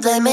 [0.00, 0.27] don't blame me.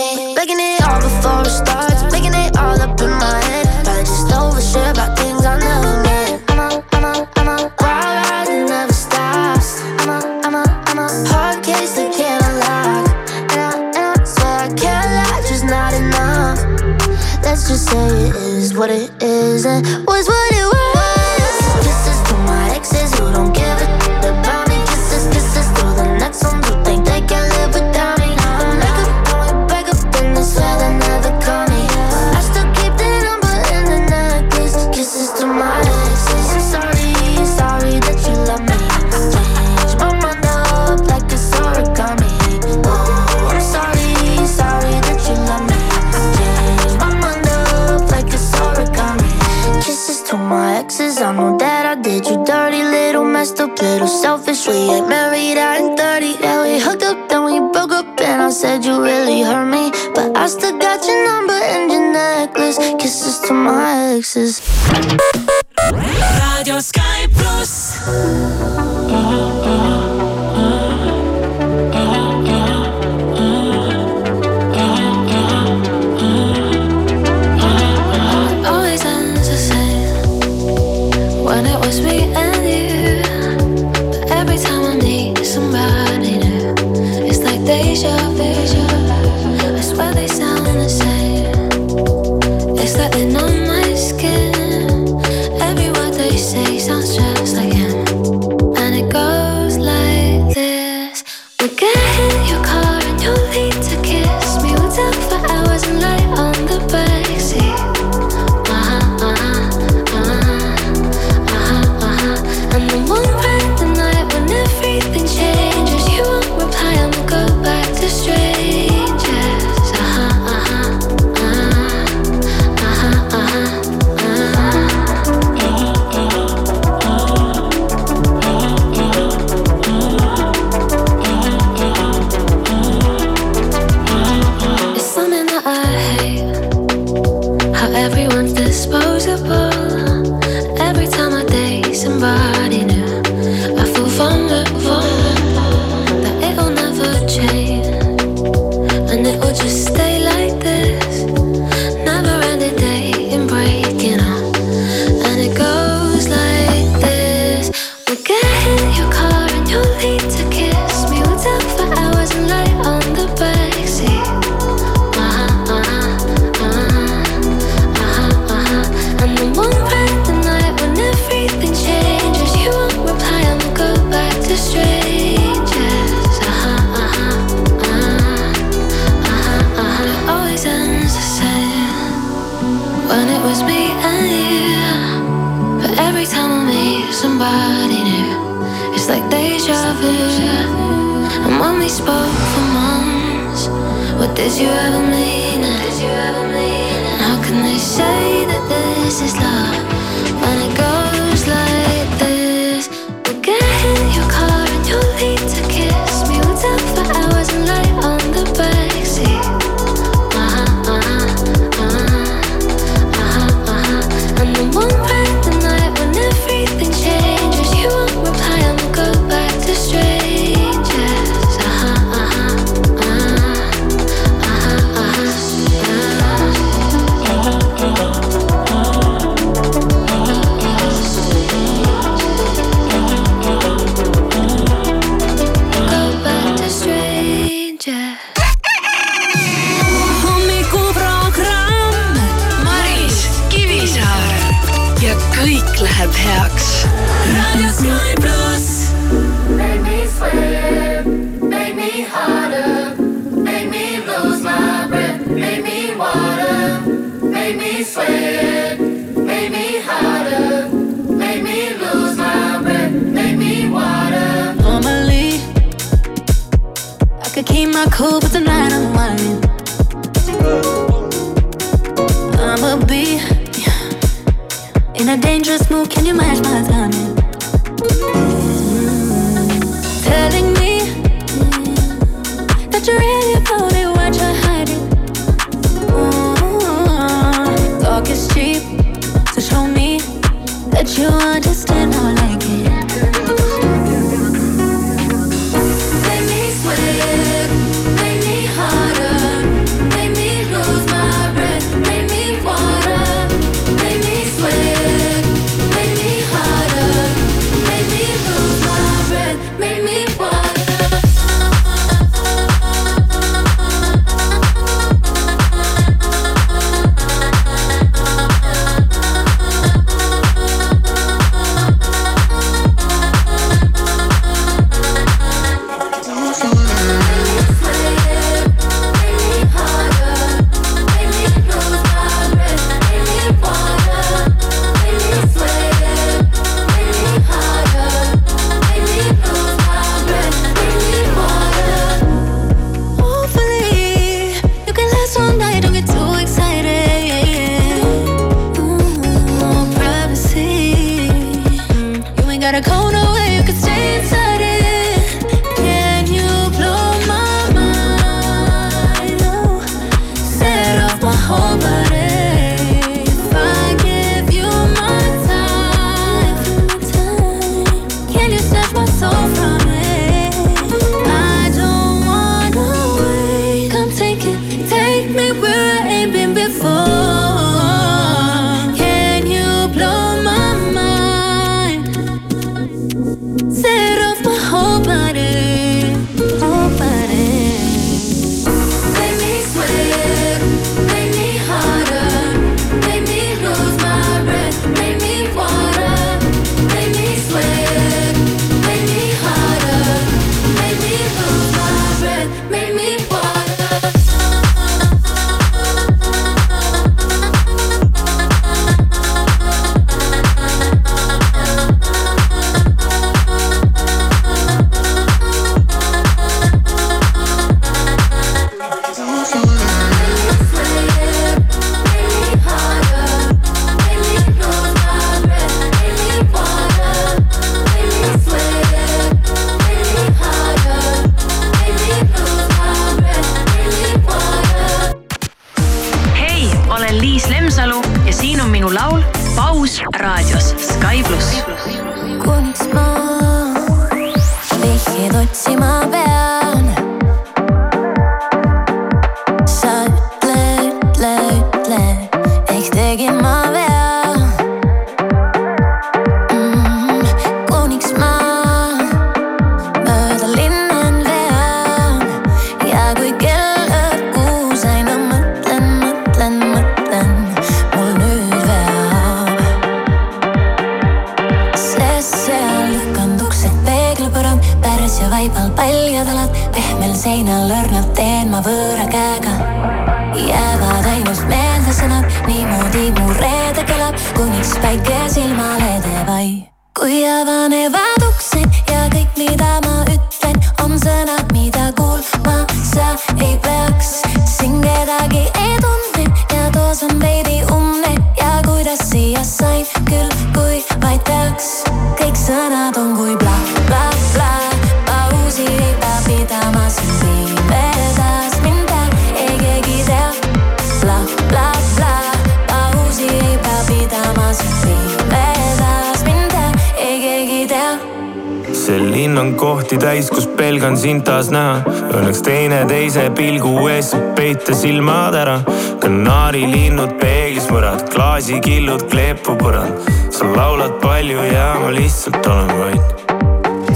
[524.25, 525.36] peita silmad ära.
[525.82, 529.89] kanaarilinnud peeglis mõrad, klaasikillud kleepupõrand.
[530.10, 533.03] sa laulad palju ja ma lihtsalt olen vait.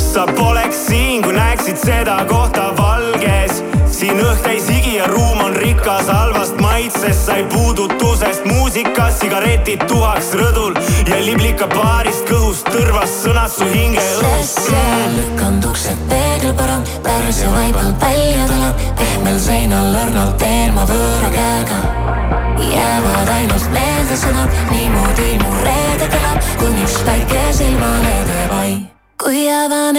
[0.02, 3.62] sa poleks siin, kui näeksid seda kohta valges.
[3.94, 10.34] siin õhk täis higi ja ruum on rikas halvast maitsest, sai puudutusest muusikas, sigaretid tuhaks
[10.42, 10.74] rõdul
[11.12, 14.34] ja liblika paarist kõhust tõrvas sõnas su hinge õhku.
[14.40, 16.99] sest seal kanduks see peegelpõrand
[17.30, 21.78] naisi vaibal välja tuleb pehmel seinal õrnalt teen ma võõra käega.
[22.72, 28.74] Jäävad ainult meelde sõnad niimoodi mu reede kõlab kuniks päike silmale teeb ai
[29.22, 29.99] kui avan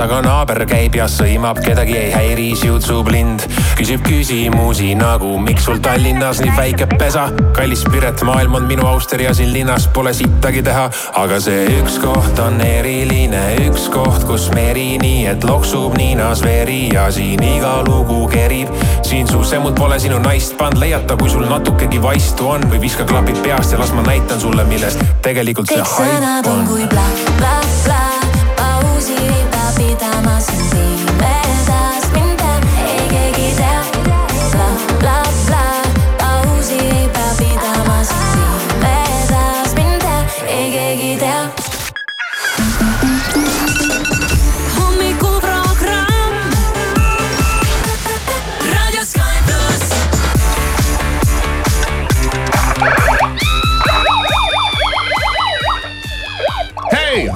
[0.00, 3.44] aga naaber käib ja sõimab, kedagi ei häiri, siutsub lind.
[3.78, 7.28] küsib küsimusi nagu, miks sul Tallinnas nii väike pesa?
[7.54, 10.88] kallis Piret, maailm on minu auster ja siin linnas pole sittagi teha.
[11.20, 16.88] aga see üks koht on eriline, üks koht, kus meri nii, et loksub niinas veri
[16.94, 18.72] ja siin iga lugu kerib.
[19.02, 23.06] siin su semmud pole sinu naist pannud, leiata, kui sul natukegi vaistu on või viska
[23.06, 26.66] klapid peast ja las ma näitan sulle, millest tegelikult see haip on.
[26.72, 27.08] kui bla,
[27.38, 28.13] bla, bla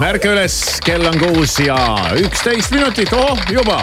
[0.08, 0.54] ärka üles
[0.86, 1.76] kell on kuus ja
[2.16, 3.82] üksteist minutit, oh juba.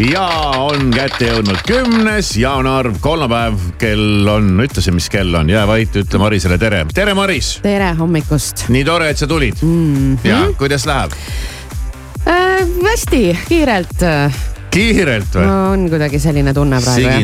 [0.00, 0.24] ja
[0.56, 6.20] on kätte jõudnud kümnes jaanuar, kolmapäev, kell on, ütlesin, mis kell on, jää vait, ütle
[6.22, 6.86] Marisele tere.
[6.96, 7.58] tere, Maris.
[7.60, 8.70] tere hommikust.
[8.72, 9.90] nii tore, et sa tulid mm.
[10.16, 10.28] -hmm.
[10.28, 11.12] ja kuidas läheb
[12.24, 12.64] äh,?
[12.86, 14.06] hästi, kiirelt
[14.70, 15.44] kiirelt või?
[15.72, 17.20] on kuidagi selline tunne praegu jah.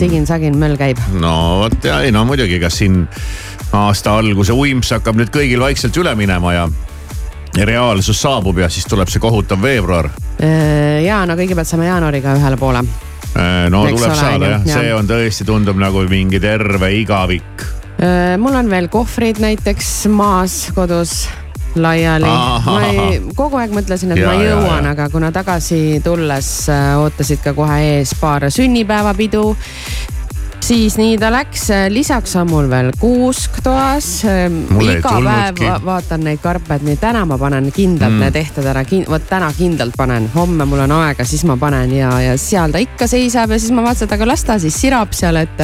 [0.00, 0.58] Sigin-sagin.
[0.58, 0.98] möll käib.
[1.20, 3.06] no vot ja ei no muidugi, kas siin
[3.72, 6.68] aasta alguse uimps hakkab nüüd kõigil vaikselt üle minema ja
[7.64, 10.10] reaalsus saabub ja siis tuleb see kohutav veebruar.
[11.04, 12.82] ja no kõigepealt saame jaanuariga ühele poole.
[13.70, 14.82] no Eks tuleb ole, saada jah, jah.
[14.82, 17.66] see on tõesti, tundub nagu mingi terve igavik.
[18.38, 21.26] mul on veel kohvrid näiteks maas kodus
[21.76, 22.28] laiali.
[22.64, 24.94] Ma ei, kogu aeg mõtlesin, et Ja, ma ja, jõuan, ja.
[24.96, 29.44] aga kuna tagasi tulles äh, ootasid ka kohe ees paar sünnipäevapidu
[30.66, 34.08] siis nii ta läks, lisaks on mul veel kuusk toas.
[34.26, 38.24] Ei iga päev va vaatan neid karped, nii täna ma panen kindlalt mm.
[38.24, 42.10] need ehted ära, vot täna kindlalt panen, homme mul on aega, siis ma panen ja,
[42.24, 45.14] ja seal ta ikka seisab ja siis ma vaatasin, et aga las ta siis sirab
[45.16, 45.62] seal, et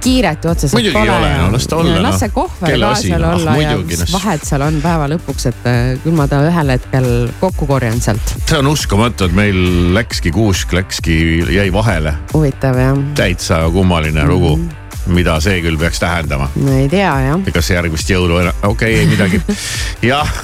[0.00, 2.20] kiiret ju otseselt Muidugi ei pole ole, ja- no las ta olla, ja las noh.
[2.20, 4.12] see kohver ka seal noh, olla ja muidugi, mis noh.
[4.16, 7.08] vahet seal on päeva lõpuks, et äh, küll ma ta ühel hetkel
[7.40, 8.34] kokku korjan sealt.
[8.46, 9.60] see on uskumatu, et meil
[9.96, 11.16] läkski kuusk, läkski,
[11.56, 12.14] jäi vahele.
[12.34, 14.56] huvitav jah, täitsa kummaline lugu,
[15.12, 16.50] mida see küll peaks tähendama.
[16.56, 17.48] ma ei tea jah.
[17.52, 19.42] kas järgmist jõulu enam, okei okay,, ei midagi.
[20.10, 20.36] jah,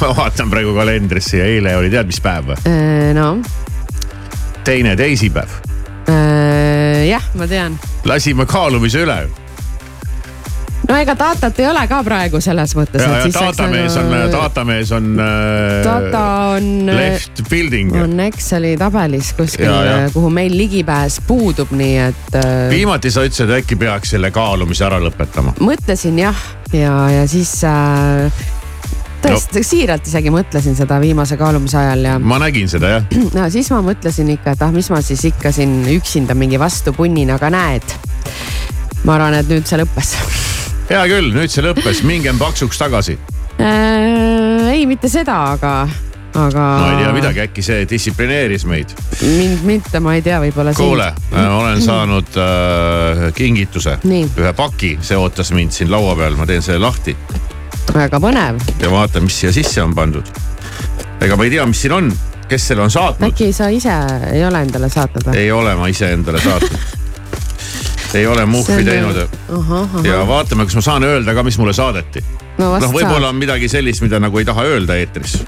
[0.00, 2.78] ma vaatan praegu kalendrisse ja eile oli tead, mis päev või?
[3.18, 3.36] no
[4.64, 5.71] teine teisipäev.
[6.08, 7.78] Äh, jah, ma tean.
[8.04, 9.16] lasime kaalumise üle.
[10.88, 13.04] no ega datat ei ole ka praegu selles mõttes.
[13.34, 16.24] datamees on, datamees on äh, Data
[16.56, 17.92] on, left building.
[18.02, 19.70] on Exceli tabelis kuskil
[20.14, 24.88] kuhu meil ligipääs puudub, nii et äh, viimati sa ütlesid, et äkki peaks selle kaalumise
[24.88, 25.54] ära lõpetama.
[25.62, 28.50] mõtlesin jah, ja, ja siis äh,
[29.22, 29.66] tõesti no.
[29.66, 33.10] siiralt isegi mõtlesin seda viimase kaalumise ajal ja ma nägin seda jah.
[33.36, 36.94] no siis ma mõtlesin ikka, et ah, mis ma siis ikka siin üksinda mingi vastu
[36.96, 37.98] punnin, aga näed.
[39.06, 40.16] ma arvan, et nüüd see lõppes
[40.92, 43.18] hea küll, nüüd see lõppes, mingem paksuks tagasi.
[43.58, 44.72] äh,.
[44.72, 45.72] ei, mitte seda, aga,
[46.32, 46.66] aga.
[46.80, 48.94] no ei tea midagi, äkki see distsiplineeris meid.
[49.22, 50.74] mind mitte, ma ei tea, võib-olla.
[50.76, 56.64] kuule, olen saanud äh, kingituse, ühe paki, see ootas mind siin laua peal, ma teen
[56.64, 57.16] selle lahti
[57.94, 60.28] väga põnev, ja vaatan, mis siia sisse on pandud.
[61.22, 62.10] ega ma ei tea, mis siin on,
[62.48, 63.94] kes selle on saatnud, äkki sa ise
[64.32, 65.38] ei ole endale saatnud või?
[65.42, 67.00] ei ole ma ise endale saatnud.
[68.18, 69.18] ei ole muhvi teinud
[70.06, 72.24] ja vaatame, kas ma saan öelda ka, mis mulle saadeti.
[72.58, 75.38] no noh, võib-olla on midagi sellist, mida nagu ei taha öelda eetris.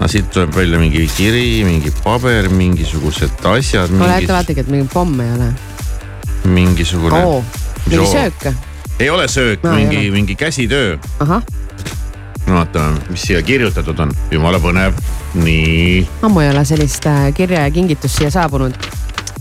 [0.00, 4.88] no siit tuleb välja mingi kiri, mingi paber, mingisugused asjad, ole mingi, ettevaatlik, et mingi
[4.92, 5.52] pomm ei ole.
[6.44, 7.22] mingisugune
[7.86, 8.48] mingi söök,
[9.00, 10.96] ei ole söök No, mingi mingi käsitöö.
[12.46, 14.92] no vaatame, mis siia kirjutatud on, jumala põnev.
[15.34, 18.74] nii ammu ei ole sellist äh, kirja ja kingitust siia saabunud.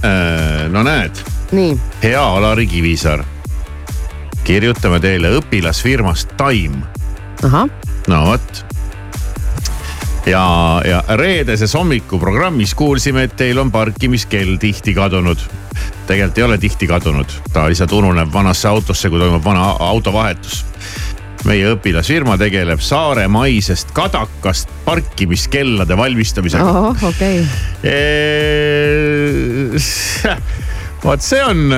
[0.04, 1.16] äh,, no näed,
[2.04, 3.24] hea Alari Kivisaar.
[4.44, 6.36] kirjutame teile õpilasfirmast
[7.44, 7.70] ahah,
[8.08, 8.66] no vot.
[10.26, 15.38] ja, ja reedeses hommikuprogrammis kuulsime, et teil on parkimiskell tihti kadunud.
[16.08, 20.64] Tegelikult ei ole tihti kadunud, ta lihtsalt ununeb vanasse autosse, kui toimub vana autovahetus
[21.46, 28.66] meie õpilasfirma tegeleb saaremaisest kadakast parkimiskellade valmistamisega oh, okei okay.,
[31.06, 31.70] vot see on,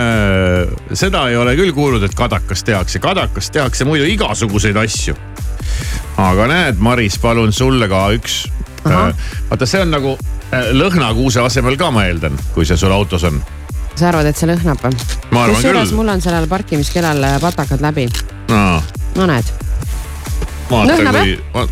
[0.95, 5.15] seda ei ole küll kuulnud, et kadakast tehakse, kadakast tehakse muidu igasuguseid asju.
[6.23, 8.45] aga näed, Maris, palun sulle ka üks.
[8.87, 9.11] Ahah.
[9.49, 13.41] vaata, see on nagu eh, lõhnakuuse asemel ka, ma eeldan, kui see sul autos on.
[13.99, 15.09] Sa arvad, et see lõhnab või?
[15.35, 18.07] ma kusjuures mul on sellel parkimiskellal patakad läbi,
[18.51, 18.63] no
[19.17, 19.53] no näed,
[20.67, 21.15] Lõhnab,
[21.53, 21.67] kui,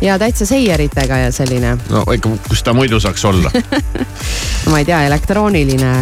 [0.00, 3.52] ja täitsa seieritega ja selline, no ikka, kus ta muidu saaks olla
[4.70, 5.92] ma ei tea, elektrooniline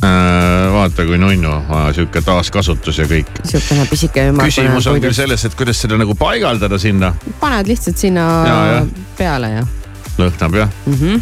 [0.00, 1.50] Äh, vaata kui nunnu,
[1.92, 3.28] sihuke taaskasutus ja kõik.
[3.44, 7.10] sihukene pisike ümmargune küsimus on küll selles, et kuidas seda nagu paigaldada sinna.
[7.40, 8.80] paned lihtsalt sinna Ja, ja.
[9.18, 9.66] peale ja
[10.16, 10.94] lõhnab jah mm.
[10.94, 11.20] -hmm.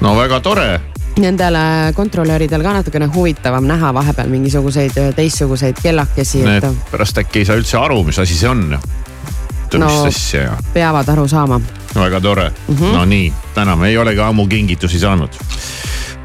[0.00, 0.80] no väga tore
[1.18, 7.44] Nendele kontrolöridel ka natukene huvitavam näha vahepeal mingisuguseid öö, teistsuguseid kellakesi, et Need pärast äkki
[7.44, 8.78] ei saa üldse aru, mis asi see on.
[9.74, 9.88] No.
[10.06, 11.60] asja ja peavad aru saama.
[11.94, 12.76] väga tore mm.
[12.76, 12.92] -hmm.
[12.94, 15.30] no nii, täname, ei olegi ammu kingitusi saanud.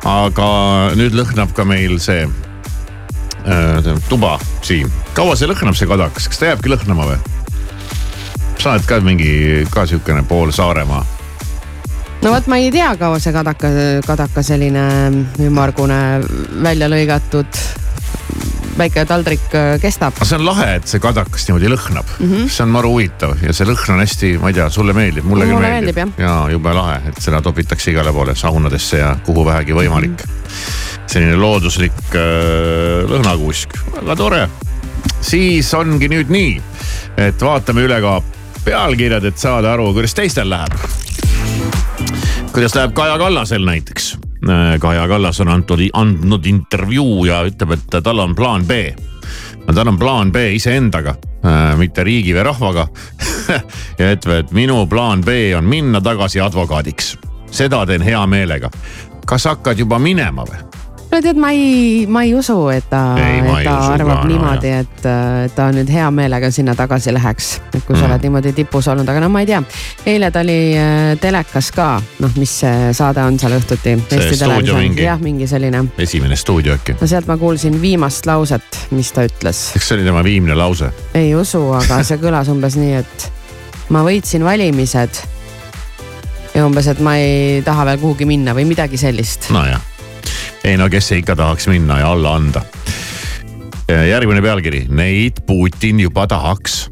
[0.05, 0.49] aga
[0.95, 4.91] nüüd lõhnab ka meil see äh, tuba siin.
[5.13, 7.17] kaua see lõhnab, see kadakas, kas ta jääbki lõhnama või?
[8.59, 11.05] sa oled ka mingi, ka sihukene pool Saaremaa.
[12.21, 13.69] No vot, ma ei tea, kaua see kadaka,
[14.07, 14.85] kadaka selline
[15.45, 15.99] ümmargune
[16.63, 17.61] välja lõigatud
[18.79, 20.19] väike taldrik öö, kestab.
[20.23, 22.29] see on lahe, et see kadakas niimoodi lõhnab mm.
[22.29, 22.51] -hmm.
[22.51, 25.47] see on maru huvitav ja see lõhn on hästi, ma ei tea, sulle meeldib, mulle
[25.49, 29.75] küll meeldib, meeldib, ja jube lahe, et seda topitakse igale poole saunadesse ja kuhu vähegi
[29.75, 30.39] võimalik mm.
[30.39, 31.05] -hmm.
[31.07, 34.47] selline looduslik äh, lõhnakuusk, väga tore.
[35.21, 36.61] siis ongi nüüd nii,
[37.17, 38.21] et vaatame üle ka
[38.63, 40.73] pealkirjad, et saada aru, kuidas teistel läheb.
[42.53, 44.17] Kuidas läheb Kaja Kallasel näiteks?
[44.79, 48.71] Kaja Kallas on andnud, andnud intervjuu ja ütleb, et tal on plaan B.
[49.75, 51.15] tal on plaan B iseendaga,
[51.77, 52.87] mitte riigi või rahvaga
[53.99, 57.17] ja ütleb, et minu plaan B on minna tagasi advokaadiks.
[57.51, 58.69] seda teen hea meelega.
[59.25, 60.68] kas hakkad juba minema või?
[61.11, 64.81] No tead, ma ei, ma ei usu, et ta, et ta arvab ka, niimoodi no,,
[64.83, 67.49] et et ta nüüd hea meelega sinna tagasi läheks.
[67.73, 67.99] et kui mm.
[67.99, 69.61] sa oled niimoodi tipus olnud, aga no ma ei tea.
[70.09, 71.89] eile ta oli äh, telekas ka,
[72.23, 73.95] noh, mis saade on seal õhtuti.
[75.03, 75.83] jah, mingi selline.
[75.97, 76.99] esimene stuudio äkki.
[77.01, 79.65] no sealt ma kuulsin viimast lauset, mis ta ütles.
[79.75, 80.93] eks see oli tema viimne lause?
[81.17, 83.29] ei usu, aga see kõlas umbes nii, et
[83.89, 85.23] ma võitsin valimised.
[86.53, 89.49] ja umbes, et ma ei taha veel kuhugi minna või midagi sellist.
[89.55, 89.81] nojah,
[90.63, 92.65] ei no kes ikka tahaks minna ja alla anda
[93.89, 96.89] järgmine pealkiri, neid Putin juba tahaks.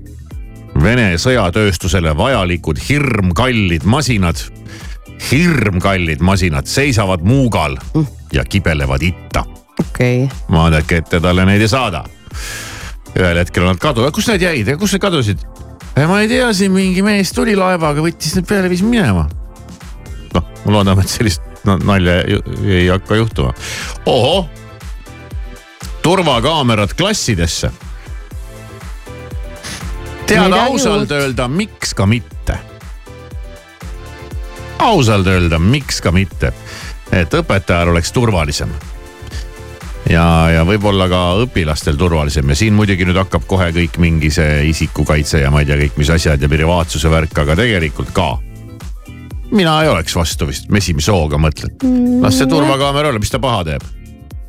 [0.82, 4.42] Vene sõjatööstusele vajalikud hirmkallid masinad,
[5.32, 7.78] hirmkallid masinad seisavad Muugal
[8.34, 9.46] ja kibelevad itta.
[9.80, 10.38] okei okay..
[10.52, 12.04] vaadake ette, talle neid ei saada.
[13.18, 15.42] ühel hetkel on nad kadunud, kus need jäid, kus need kadusid?
[16.08, 19.26] ma ei tea, siin mingi mees tuli laevaga, võttis need peale, viis minema.
[20.34, 21.42] noh, ma loodan, et sellist
[21.84, 22.22] nalja
[22.66, 23.54] ei hakka juhtuma.
[24.06, 24.50] ohoh
[26.08, 27.72] turvakaamerad klassidesse.
[30.26, 32.60] tead ausalt öelda, miks ka mitte?
[34.80, 36.54] ausalt öelda, miks ka mitte,
[37.12, 38.72] et õpetajal oleks turvalisem
[40.10, 44.68] ja, ja võib-olla ka õpilastel turvalisem ja siin muidugi nüüd hakkab kohe kõik mingi see
[44.72, 48.30] isikukaitse ja ma ei tea kõik mis asjad ja privaatsuse värk, aga tegelikult ka.
[49.52, 51.78] Mina ei oleks vastu vist, esimese hooga mõtlen.
[52.24, 53.86] las see turvakaamera olla, mis ta paha teeb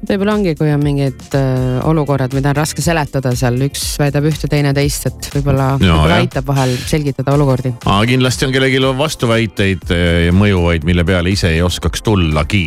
[0.08, 4.48] võib-olla ongi, kui on mingid äh, olukorrad, mida on raske seletada seal, üks väidab ühte,
[4.50, 7.74] teine teist, et võib-olla võib aitab vahel selgitada olukordi.
[7.82, 12.64] aga kindlasti on kellelgi vastuväiteid äh, ja mõjuvaid, mille peale ise ei oskaks tullagi.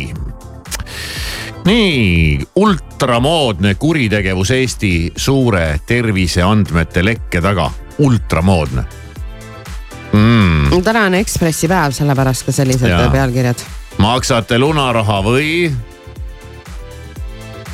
[1.66, 7.70] nii, ultramoodne kuritegevus Eesti suure terviseandmete lekke taga,
[8.04, 9.01] ultramoodne
[10.12, 10.82] mm..
[10.84, 13.08] täna on Ekspressi päev, sellepärast ka sellised ja.
[13.12, 13.64] pealkirjad.
[14.02, 15.72] maksate lunaraha või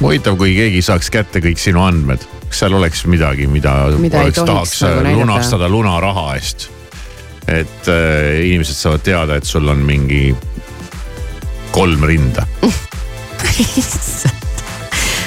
[0.01, 4.43] huvitav, kui keegi saaks kätte kõik sinu andmed, kas seal oleks midagi, mida, mida oleks,
[4.43, 6.71] tahaks nagu lunastada lunaraha eest?
[7.49, 10.37] et äh, inimesed saavad teada, et sul on mingi
[11.73, 12.45] kolm rinda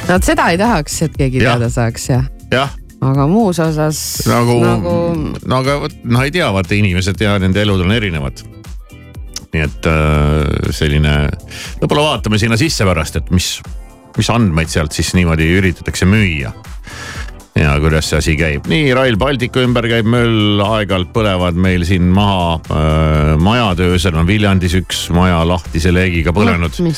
[0.06, 1.56] no vot seda ei tahaks, et keegi ja.
[1.56, 2.30] teada saaks jah.
[2.54, 4.96] jah aga muus osas nagu, nagu....
[5.46, 8.44] no aga vot, noh ei tea, vaata inimesed ja nende elud on erinevad.
[9.52, 11.16] nii et äh, selline,
[11.82, 13.56] võib-olla vaatame sinna sisse pärast, et mis
[14.18, 16.52] mis andmeid sealt siis niimoodi üritatakse müüa
[17.56, 18.68] ja kuidas see asi käib.
[18.72, 24.28] nii Rail Balticu ümber käib möll, aeg-ajalt põlevad meil siin maha äh, majad, öösel on
[24.30, 26.94] Viljandis üks maja lahtise leegiga põlenud no,.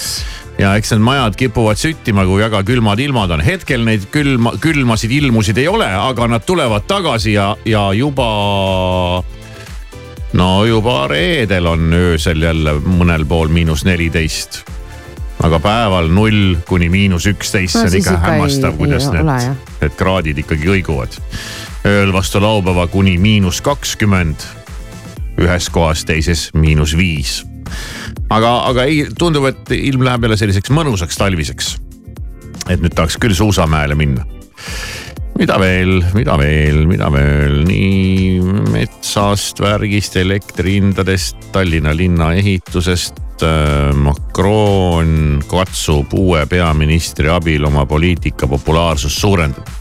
[0.62, 3.46] ja eks need majad kipuvad süttima, kui väga külmad ilmad on.
[3.46, 8.30] hetkel neid külma, külmasid ilmusid ei ole, aga nad tulevad tagasi ja, ja juba
[10.38, 14.62] no juba reedel on öösel jälle mõnel pool miinus neliteist
[15.44, 19.96] aga päeval null kuni miinus üksteist no,, see on ikka hämmastav, kuidas ei, need, need
[20.00, 21.18] kraadid ikkagi kõiguvad.
[21.90, 24.46] ööl vastu laupäeva kuni miinus kakskümmend,
[25.44, 27.42] ühes kohas, teises miinus viis.
[28.30, 31.76] aga, aga ei, tundub, et ilm läheb jälle selliseks mõnusaks talviseks.
[32.70, 34.28] et nüüd tahaks küll suusamäele minna
[35.40, 38.40] mida veel, mida veel, mida veel, nii
[38.74, 49.20] metsast, värgist, elektrihindadest, Tallinna linna ehitusest, Äh, Macron katsub uue peaministri abil oma poliitika populaarsust
[49.20, 49.72] suurendada.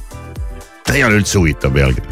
[0.86, 2.08] see ei ole üldse huvitav pealkiri.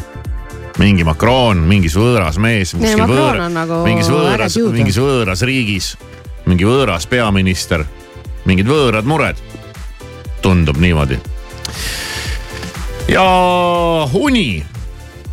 [0.79, 5.97] mingi Macron, mingis võõras mees, kuskil võõra, nagu mingis võõras, mingis võõras riigis,
[6.45, 7.83] mingi võõras peaminister,
[8.45, 9.35] mingid võõrad mured.
[10.41, 11.19] tundub niimoodi.
[13.11, 14.63] Ja uni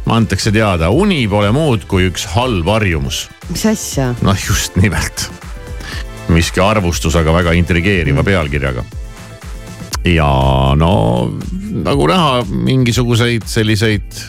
[0.08, 3.26] antakse teada, uni pole muud kui üks halb harjumus.
[3.52, 4.12] mis asja?
[4.24, 5.28] noh, just nimelt
[6.32, 8.84] miski arvustus, aga väga intrigeeriva pealkirjaga.
[10.10, 10.32] ja
[10.80, 10.92] no
[11.84, 14.24] nagu näha, mingisuguseid selliseid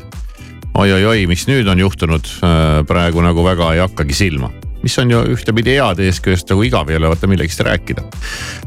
[0.79, 4.51] oi-oi-oi, mis nüüd on juhtunud, äh, praegu nagu väga ei hakkagi silma
[4.83, 8.05] mis on ju ühtepidi hea, teisest küljest nagu igav ei ole vaata millegist rääkida.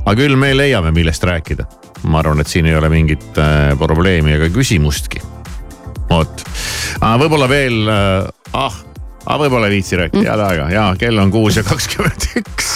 [0.05, 1.71] aga küll me leiame, millest rääkida.
[2.09, 5.23] Ma arvan, et siin ei ole mingit äh, probleemi ega küsimustki.
[6.11, 6.45] vot,
[7.01, 8.81] võib-olla veel äh,, ah,
[9.27, 12.73] ah, võib-olla ei viitsi rääkida mm., head aega ja kell on kuus ja kakskümmend üks.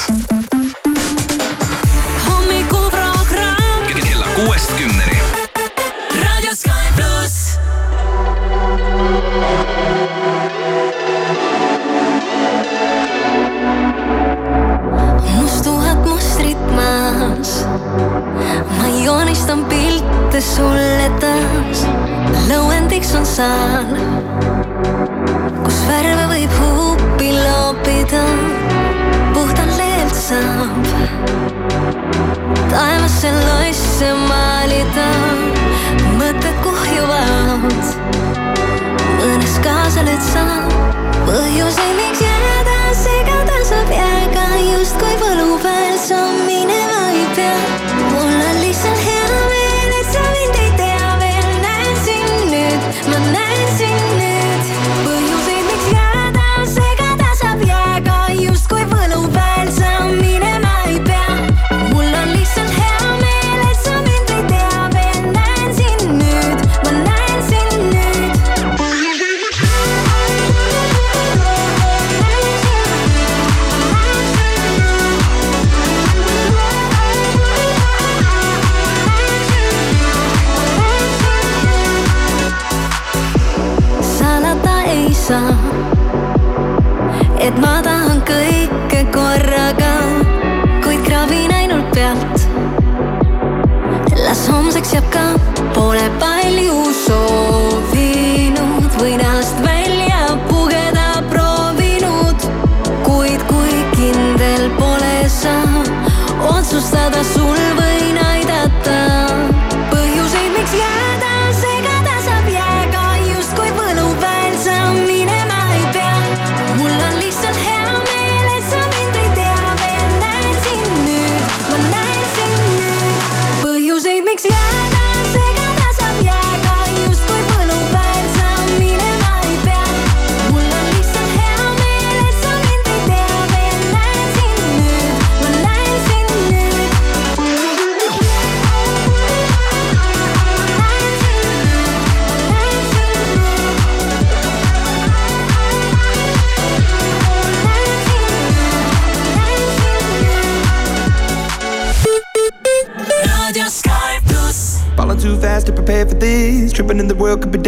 [19.46, 21.86] sisestan pilte sulle taas.
[22.48, 23.92] lõuendiks on saan,
[25.62, 28.24] kus värve võib huupi loopida.
[29.34, 30.82] puhtalt leelt saab
[32.72, 35.06] taevasse loisse maalida,
[36.18, 37.94] mõtted kuhjuvad.
[39.20, 40.74] mõnes kaasa nüüd saab
[41.28, 45.55] põhjuseid, miks jääda, segaduseb jääga justkui võlu.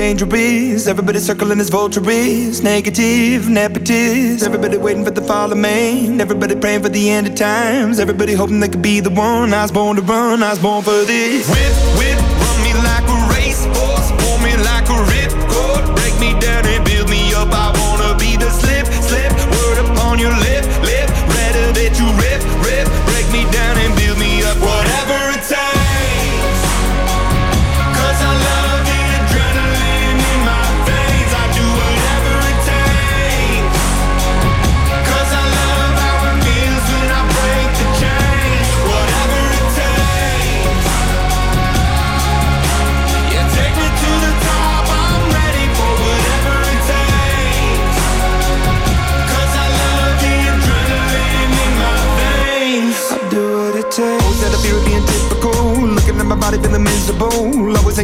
[0.08, 0.86] World could be dangerous.
[0.86, 2.62] Everybody circling as vultures.
[2.62, 4.42] Negative, nepotist.
[4.42, 6.20] Everybody waiting for the fall of man.
[6.20, 7.98] Everybody praying for the end of times.
[8.00, 9.52] Everybody hoping they could be the one.
[9.52, 10.42] I was born to run.
[10.42, 11.46] I was born for this.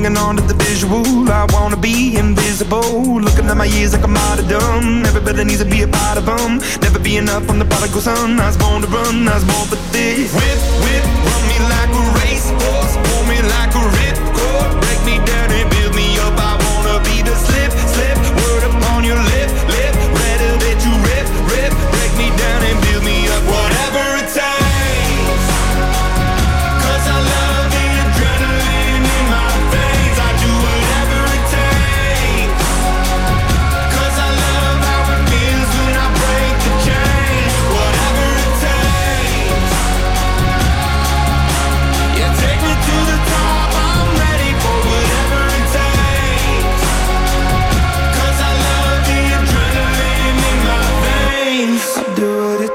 [0.04, 1.00] Hanging on to the visual.
[1.32, 3.22] I wanna be invisible.
[3.22, 5.02] Looking at my years like I'm out of dumb.
[5.06, 6.58] Everybody needs to be a part of them.
[6.82, 8.38] Never be enough from the prodigal son.
[8.38, 10.28] I was born to run, I was born for this.
[10.36, 12.94] Whip, whip, run me like a racehorse.
[13.00, 14.70] Pull me like a ripcord.
[14.84, 15.43] Break me down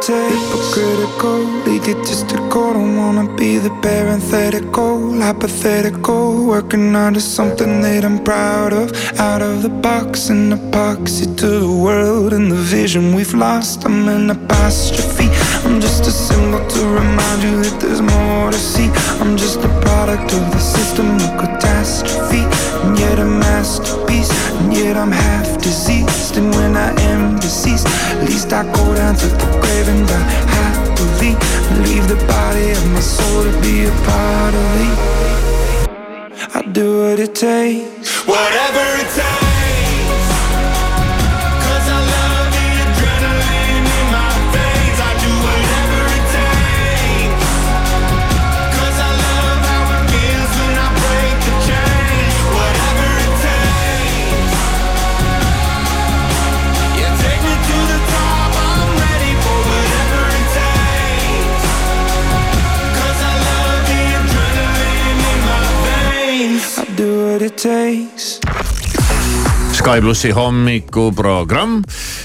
[0.10, 0.40] what it takes.
[0.50, 2.74] Hypocritical, egotistical.
[2.74, 6.46] Don't wanna be the parenthetical, hypothetical.
[6.46, 8.92] Working under something that I'm proud of.
[9.20, 13.86] Out of the box and epoxy to the world and the vision we've lost.
[13.86, 15.30] I'm an apostrophe.
[15.66, 18.90] I'm just a symbol to remind you that there's more to see.
[19.22, 22.44] I'm just a product of the system of catastrophe.
[22.90, 24.32] And yet a masterpiece.
[24.58, 26.38] And yet I'm half diseased.
[26.38, 30.30] And when I am deceased, at least I go down to the grave and die
[30.58, 31.36] happily.
[31.70, 34.88] And Leave the body of my soul to be a part of me.
[36.56, 38.26] I do what it takes.
[38.26, 39.49] Whatever it takes.
[69.90, 71.80] Sky plussi hommikuprogramm.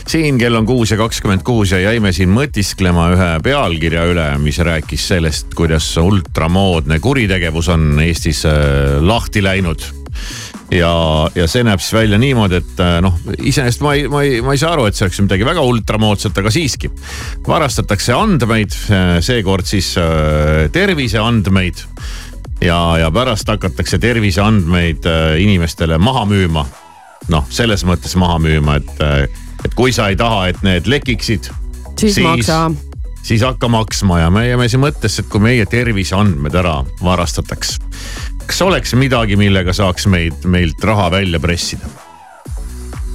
[0.06, 4.58] siin kell on kuus ja kakskümmend kuus ja jäime siin mõtisklema ühe pealkirja üle, mis
[4.60, 9.80] rääkis sellest, kuidas ultramoodne kuritegevus on Eestis äh, lahti läinud
[10.76, 10.92] ja,
[11.32, 14.52] ja see näeb siis välja niimoodi, et äh, noh, iseenesest ma ei, ma ei, ma
[14.52, 16.92] ei saa aru, et see oleks midagi väga ultramoodsat, aga siiski.
[17.48, 19.94] varastatakse andmeid, äh, seekord siis
[20.76, 21.86] terviseandmeid
[22.60, 25.14] ja, ja pärast hakatakse terviseandmeid
[25.48, 26.68] inimestele maha müüma.
[27.32, 29.28] Noh, selles mõttes maha müüma, et,
[29.64, 31.50] et kui sa ei taha, et need lekiksid.
[32.00, 32.70] siis maksa.
[33.22, 37.78] siis hakka maksma ja me jääme siin mõttesse, et kui meie terviseandmed ära varastataks.
[38.46, 41.88] kas oleks midagi, millega saaks meid, meilt raha välja pressida?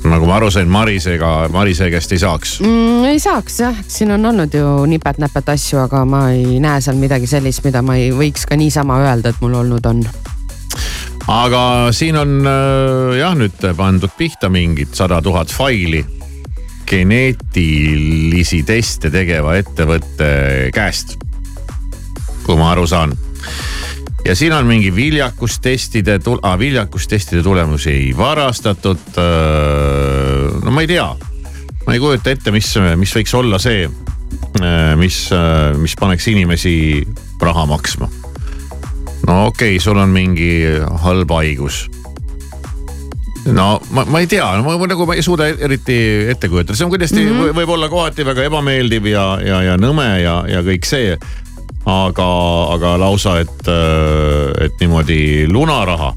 [0.08, 4.26] nagu ma aru sain, Marisega, Marise käest ei saaks mm, ei saaks jah, siin on
[4.32, 8.48] olnud ju nipet-näpet asju, aga ma ei näe seal midagi sellist, mida ma ei võiks
[8.48, 10.04] ka niisama öelda, et mul olnud on.
[11.30, 11.64] Aga
[11.94, 16.02] siin on äh, jah nüüd pandud pihta mingid sada tuhat faili
[16.90, 20.30] geneetilisi teste tegeva ettevõtte
[20.74, 21.18] käest.
[22.44, 23.14] kui ma aru saan.
[24.26, 29.20] ja siin on mingi viljakustestide tul-, ah, viljakustestide tulemusi ei varastatud.
[30.64, 31.06] no ma ei tea,
[31.86, 33.86] ma ei kujuta ette, mis, mis võiks olla see,
[34.98, 35.22] mis,
[35.78, 36.74] mis paneks inimesi
[37.42, 38.10] raha maksma
[39.30, 40.66] no okei okay,, sul on mingi
[41.04, 41.90] halb haigus.
[43.46, 45.98] no ma, ma ei tea, ma nagu ma ei suuda eriti
[46.30, 47.60] ette kujutada, see on kindlasti mm -hmm.
[47.62, 51.18] võib olla kohati väga ebameeldiv ja, ja, ja nõme ja, ja kõik see.
[51.86, 52.28] aga,
[52.74, 53.70] aga lausa, et,
[54.66, 56.14] et niimoodi lunaraha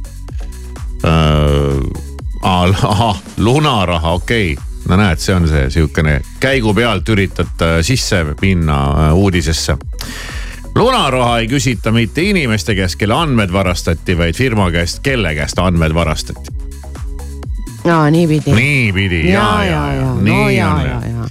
[1.04, 1.78] äh,.
[2.42, 4.64] ahah, lunaraha, okei okay.
[4.88, 9.76] no näed, see on see sihukene käigu pealt üritad äh, sisse minna äh, uudisesse
[10.74, 15.94] lunaraha ei küsita mitte inimeste käest, kelle andmed varastati, vaid firma käest, kelle käest andmed
[15.94, 16.50] varastati.
[17.90, 18.52] aa, niipidi.
[18.52, 20.86] niipidi ja, ja, ja, ja, no nii ja, on.
[20.86, 21.28] ja, ja.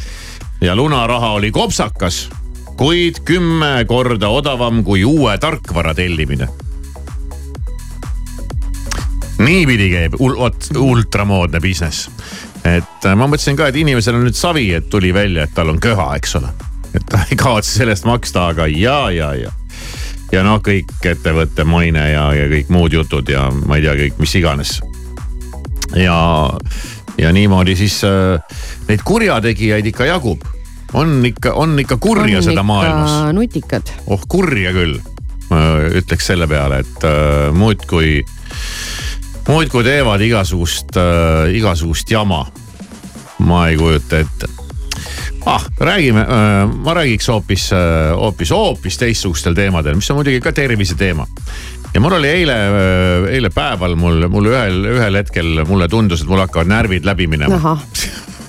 [0.61, 2.29] ja lunaraha oli kopsakas,
[2.77, 6.47] kuid kümme korda odavam kui uue tarkvara tellimine.
[9.41, 12.09] niipidi käib ul, vot ultramoodne business.
[12.63, 15.69] et äh, ma mõtlesin ka, et inimesel on nüüd savi, et tuli välja, et tal
[15.69, 16.51] on köha, eks ole.
[16.95, 19.51] Et ta ei kavatse sellest maksta, aga ja, ja, ja.
[20.31, 24.19] ja noh, kõik ettevõtte maine ja, ja kõik muud jutud ja ma ei tea, kõik
[24.21, 24.79] mis iganes.
[25.95, 26.17] ja,
[27.19, 30.43] ja niimoodi siis äh, neid kurjategijaid ikka jagub.
[30.93, 33.95] on ikka, on ikka kurja On seda ikka maailmas nutikad.
[34.07, 34.99] oh kurja küll,
[36.01, 38.19] ütleks selle peale, et äh, muudkui,
[39.47, 42.45] muudkui teevad igasugust äh,, igasugust jama.
[43.39, 44.60] ma ei kujuta ette.
[45.45, 50.51] Ah, räägime äh,, ma räägiks hoopis äh,, hoopis, hoopis teistsugustel teemadel, mis on muidugi ka
[50.51, 51.27] tervise teema.
[51.93, 56.29] ja mul oli eile äh,, eile päeval mul, mul ühel, ühel hetkel mulle tundus, et
[56.31, 57.77] mul hakkavad närvid läbi minema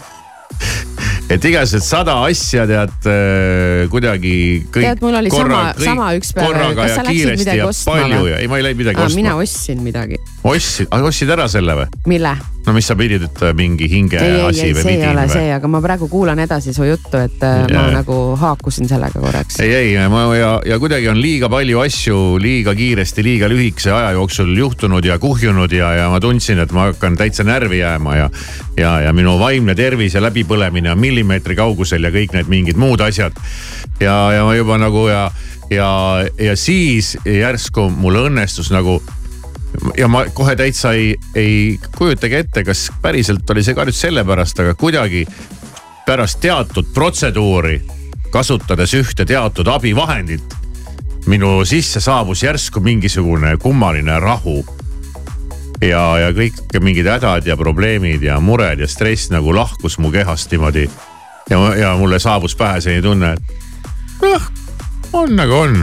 [1.32, 4.34] et igasugused sada asja tead äh, kuidagi
[4.68, 4.84] kõik.
[4.84, 8.40] Tead, mul oli sama- sama üks päev, korraga ja kiiresti midagi ja ostma palju ja
[8.42, 9.48] ei, ma ei läinud midagi Aa, mina ostma.
[9.48, 10.20] ostsin midagi.
[10.44, 11.88] ostsid, ostsid ära selle või?
[12.06, 12.36] mille?
[12.66, 15.06] no mis sa pidid, et äh, mingi hinge ei, ei, asi ei, või see ei
[15.08, 15.32] ole või?
[15.34, 19.58] see, aga ma praegu kuulan edasi su juttu, et äh, ma nagu haakusin sellega korraks.
[19.64, 24.12] ei, ei, ma ja, ja kuidagi on liiga palju asju liiga kiiresti, liiga lühikese aja
[24.18, 28.30] jooksul juhtunud ja kuhjunud ja, ja ma tundsin, et ma hakkan täitsa närvi jääma ja.
[28.78, 33.00] ja, ja minu vaimne tervis ja läbipõlemine on millimeetri kaugusel ja kõik need mingid muud
[33.00, 33.32] asjad.
[34.00, 35.30] ja, ja ma juba nagu ja,
[35.70, 35.90] ja,
[36.38, 39.00] ja siis järsku mul õnnestus nagu
[39.96, 44.60] ja ma kohe täitsa ei, ei kujutagi ette, kas päriselt oli see ka nüüd sellepärast,
[44.64, 45.24] aga kuidagi
[46.06, 47.78] pärast teatud protseduuri,
[48.32, 50.56] kasutades ühte teatud abivahendit,
[51.30, 54.64] minu sisse saabus järsku mingisugune kummaline rahu.
[55.82, 60.50] ja, ja kõik mingid hädad ja probleemid ja mured ja stress nagu lahkus mu kehast
[60.50, 60.90] niimoodi.
[61.52, 64.48] Ja, ja mulle saabus pähe selline tunne, et noh,
[65.12, 65.78] on nagu on.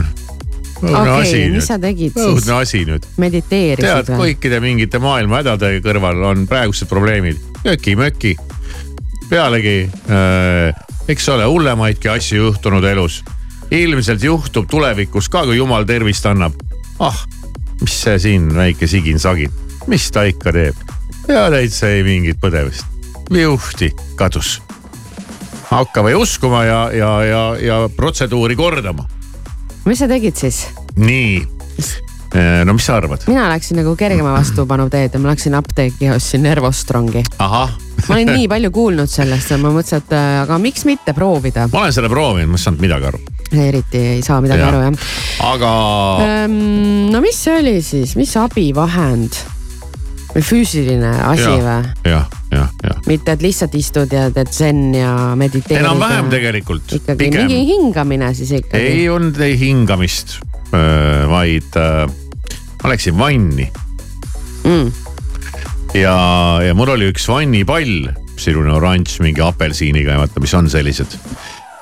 [0.82, 2.26] okei, mis sa tegid siis?
[2.26, 4.34] õudne asi nüüd mediteerisid tead, või?
[4.34, 8.36] kõikide mingite maailma hädade kõrval on praegused probleemid köki-möki.
[9.30, 9.76] pealegi
[10.10, 13.22] äh,, eks ole, hullemaidki asju juhtunud elus.
[13.70, 16.56] ilmselt juhtub tulevikus ka, kui jumal tervist annab.
[16.98, 17.26] ah,
[17.80, 19.52] mis see siin väike sigin-sagin,
[19.86, 20.88] mis ta ikka teeb?
[21.28, 22.86] ja täitsa ei mingit põdevust.
[23.30, 24.58] juhti kadus.
[25.70, 29.06] Hakka või uskuma ja, ja, ja, ja protseduuri kordama.
[29.86, 30.64] mis sa tegid siis?
[30.98, 31.40] nii,
[32.66, 33.24] no mis sa arvad?
[33.30, 37.22] mina läksin nagu kergema vastupanu teed ja ma läksin apteeki ja ostsin Nervostrongi.
[37.38, 37.68] ma
[38.16, 41.68] olin nii palju kuulnud sellest ja ma mõtlesin, et äh, aga miks mitte proovida.
[41.72, 43.22] ma olen seda proovinud, ma ei saanud midagi aru.
[43.68, 44.74] eriti ei saa midagi Jah.
[44.74, 45.72] aru jah aga
[46.26, 47.08] ähm,.
[47.14, 49.38] no mis see oli siis, mis abivahend?
[50.34, 51.76] Või füüsiline asi või?
[52.06, 53.02] jah, jah, jah.
[53.08, 55.82] mitte, et lihtsalt istud ja teed zen ja mediteerid.
[55.82, 56.30] enam-vähem.
[56.32, 56.96] tegelikult.
[57.00, 58.82] ikkagi mingi hingamine siis ikkagi.
[58.94, 60.38] ei olnud ei hingamist,
[60.70, 62.04] vaid äh,
[62.82, 63.70] ma läksin vanni
[64.60, 64.90] Mm.
[65.96, 66.16] ja,
[66.60, 71.16] ja mul oli üks vannipall, selline oranž mingi apelsiniga ja vaata, mis on sellised.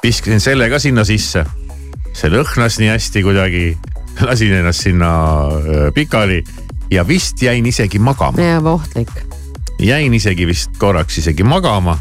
[0.03, 1.43] viskasin selle ka sinna sisse.
[2.15, 3.65] see lõhnas nii hästi kuidagi,
[4.27, 5.11] lasin ennast sinna
[5.95, 6.45] pikali
[6.91, 9.11] ja vist jäin isegi magama, ja ohtlik.
[9.79, 11.99] jäin isegi vist korraks isegi magama.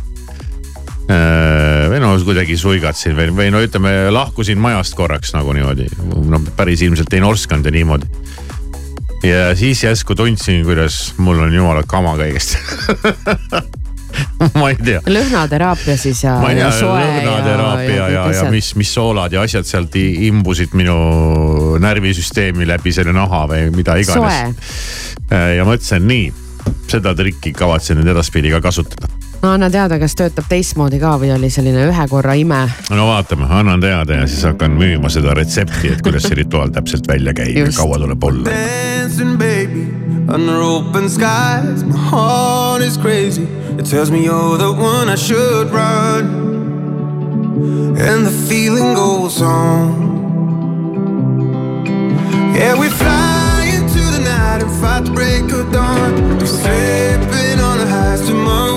[1.87, 5.87] või no kuidagi suigatsin või, või no ütleme, lahkusin majast korraks nagu niimoodi,
[6.27, 8.09] no päris ilmselt ei norskanud ja niimoodi
[9.23, 12.57] ja siis järsku tundsin, kuidas mul on jumala kama kõigest
[14.59, 18.49] ma ei tea, lõhnateraapia siis ja, ma ei ja tea, lõhnateraapia ja, ja, ja, ja
[18.53, 20.97] mis, mis soolad ja asjad sealt imbusid minu
[21.83, 24.57] närvisüsteemi läbi selle naha või mida iganes.
[25.27, 25.43] soe.
[25.57, 26.27] ja mõtlesin nii,
[26.91, 29.16] seda trikki kavatsen nüüd edaspidi ka kasutada.
[29.41, 32.63] No anna teada, kas töötab teistmoodi ka või oli selline ühe korra ime.
[32.89, 37.07] no vaatame, annan teada ja siis hakkan müüma seda retsepti, et kuidas see rituaal täpselt
[37.07, 37.77] välja käib ja Just.
[37.77, 38.49] kaua tuleb olla.
[38.49, 39.87] Dancing, baby,
[40.33, 41.83] under open skies.
[41.83, 43.47] My heart is crazy.
[43.79, 46.47] It tells me you're the one I should run.
[47.99, 50.07] And the feeling goes on.
[52.55, 56.37] Yeah, we fly into the night and fight the break of dawn.
[56.37, 58.27] We're slipping on the highs.
[58.27, 58.76] Tomorrow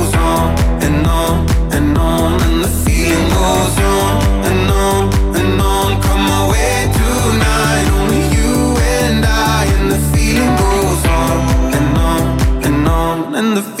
[13.41, 13.80] on, and the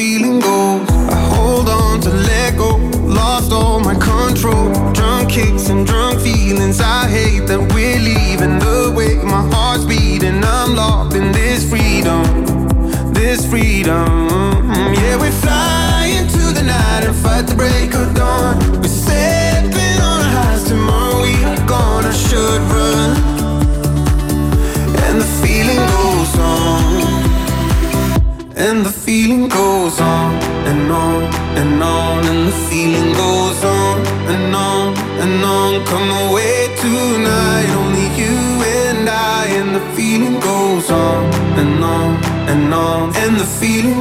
[43.61, 44.00] feeling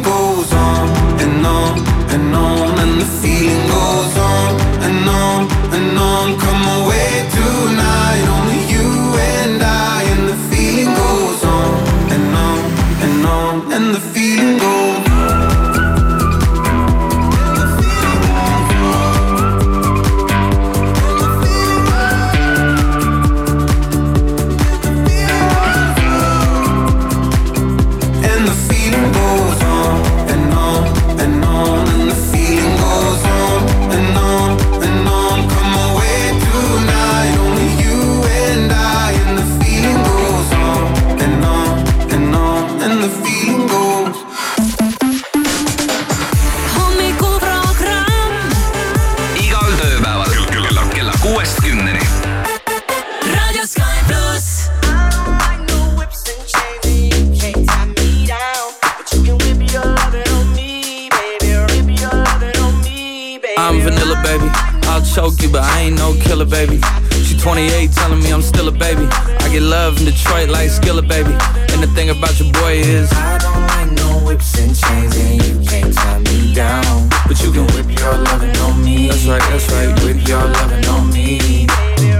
[67.31, 69.07] She 28, telling me I'm still a baby.
[69.07, 71.31] I get love in Detroit like Skilla, baby.
[71.73, 75.47] And the thing about your boy is, I don't like no whips and chains, and
[75.47, 77.09] you can't tie me down.
[77.29, 77.87] but you can whip.
[78.01, 79.07] Your loving on me.
[79.07, 79.95] That's right, that's right.
[80.03, 81.60] Whip your loving on me.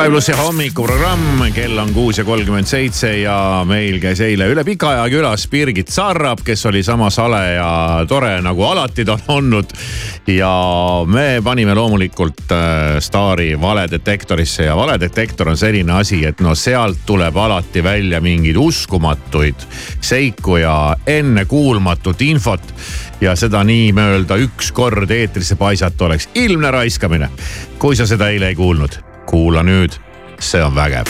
[0.00, 3.34] Sky plussi hommikuprogramm, kell on kuus ja kolmkümmend seitse ja
[3.68, 7.66] meil käis eile üle pika aja külas Birgit Sarrap, kes oli sama sale ja
[8.08, 9.74] tore nagu alati ta on olnud.
[10.26, 10.52] ja
[11.04, 17.36] me panime loomulikult äh, staari valedetektorisse ja valedetektor on selline asi, et no sealt tuleb
[17.36, 19.68] alati välja mingeid uskumatuid
[20.00, 22.74] seiku ja ennekuulmatut infot.
[23.20, 27.28] ja seda nii-öelda üks kord eetrisse paisata oleks ilmne raiskamine.
[27.78, 29.94] kui sa seda eile ei kuulnud kuula nüüd,
[30.42, 31.06] see on vägev.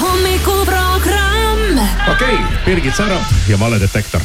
[0.00, 1.78] hommikuprogramm.
[2.12, 4.20] okei okay,, Birgit Sarap ja valedetektor.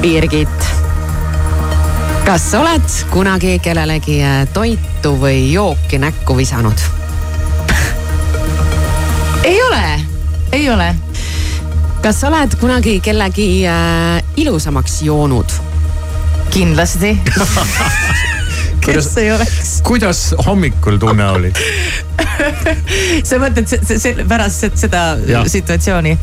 [0.00, 0.66] Birgit,
[2.26, 6.82] kas oled kunagi kellelegi äh, toitu või jooki näkku visanud?
[9.50, 9.84] ei ole,
[10.52, 10.94] ei ole.
[12.02, 15.60] kas oled kunagi kellegi äh, ilusamaks joonud?
[16.50, 17.14] kindlasti
[18.84, 19.70] kes ei oleks.
[19.86, 21.52] kuidas hommikul tunne oli
[23.28, 25.46] sa mõtled se- se- selle pärast se- seda Jah.
[25.48, 26.16] situatsiooni?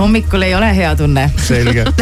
[0.00, 1.30] hommikul ei ole hea tunne.
[1.36, 1.84] selge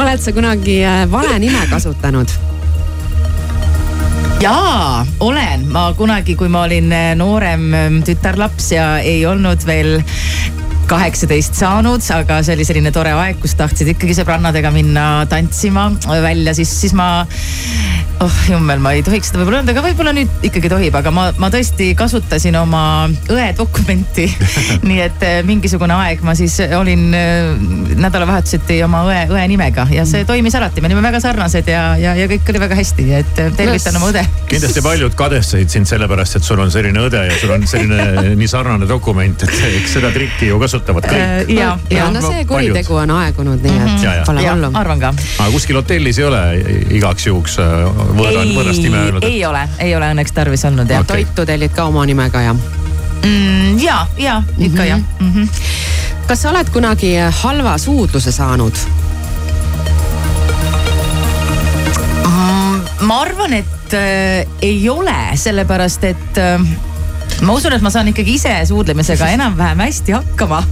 [0.00, 2.28] oled sa kunagi äh, vale nime kasutanud?
[4.40, 9.98] jaa, olen, ma kunagi, kui ma olin äh, noorem ähm, tütarlaps ja ei olnud veel
[10.90, 15.88] kaheksateist saanud, aga see oli selline tore aeg, kus tahtsid ikkagi sõbrannadega minna tantsima
[16.22, 17.24] välja, siis, siis ma.
[18.20, 21.28] oh jummel, ma ei tohiks seda võib-olla öelda, aga võib-olla nüüd ikkagi tohib, aga ma,
[21.40, 22.82] ma tõesti kasutasin oma
[23.32, 24.26] õe dokumenti
[24.88, 27.54] nii et äh, mingisugune aeg ma siis olin äh,
[28.00, 32.12] nädalavahetuseti oma õe, õe nimega ja see toimis alati, me olime väga sarnased ja, ja,
[32.18, 34.26] ja kõik oli väga hästi, et äh, tervitan oma õde.
[34.50, 38.10] kindlasti paljud kadestasid sind sellepärast, et sul on selline õde ja sul on selline
[38.40, 41.52] nii sarnane dokument, et eks seda trikki ju kasutavad kõik.
[41.54, 44.22] ja, ja no see kuritegu on aegunud, nii et Ja, ja.
[44.26, 44.70] pole ja hullu.
[44.74, 45.12] arvan ka.
[45.38, 46.42] aga kuskil hotellis ei ole
[46.96, 47.84] igaks juhuks äh,
[48.16, 49.26] võõra, võõrast nime öelnud?
[49.28, 51.24] ei ole, ei ole õnneks tarvis olnud jah Okei.
[51.24, 53.78] toitu tellid ka oma nimega ja mm,.
[53.82, 55.48] ja, ja ikka jah mm -hmm.
[56.26, 58.76] kas sa oled kunagi halva suudluse saanud?
[62.26, 66.60] Mm, ma arvan, et äh, ei ole, sellepärast et äh,
[67.46, 70.62] ma usun, et ma saan ikkagi ise suudlemisega enam-vähem hästi hakkama.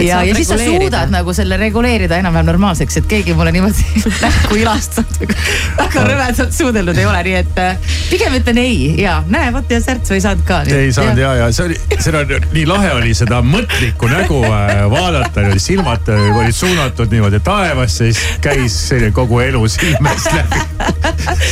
[0.00, 4.58] Ja, ja siis sa suudad nagu selle reguleerida enam-vähem normaalseks, et keegi mulle niimoodi näkku
[4.62, 5.34] ilastanud
[5.78, 9.80] väga rõvedalt suudelnud ei ole, nii et äh, pigem ütlen ei ja näe, vot ja
[9.82, 10.62] särtsu ei saanud ka.
[10.68, 11.78] ei saanud ja, ja see oli,
[12.10, 18.12] oli nii lahe oli seda mõtlikku nägu äh, vaadata, silmad äh, olid suunatud niimoodi taevasse,
[18.12, 20.62] siis käis selline kogu elu silmest läbi.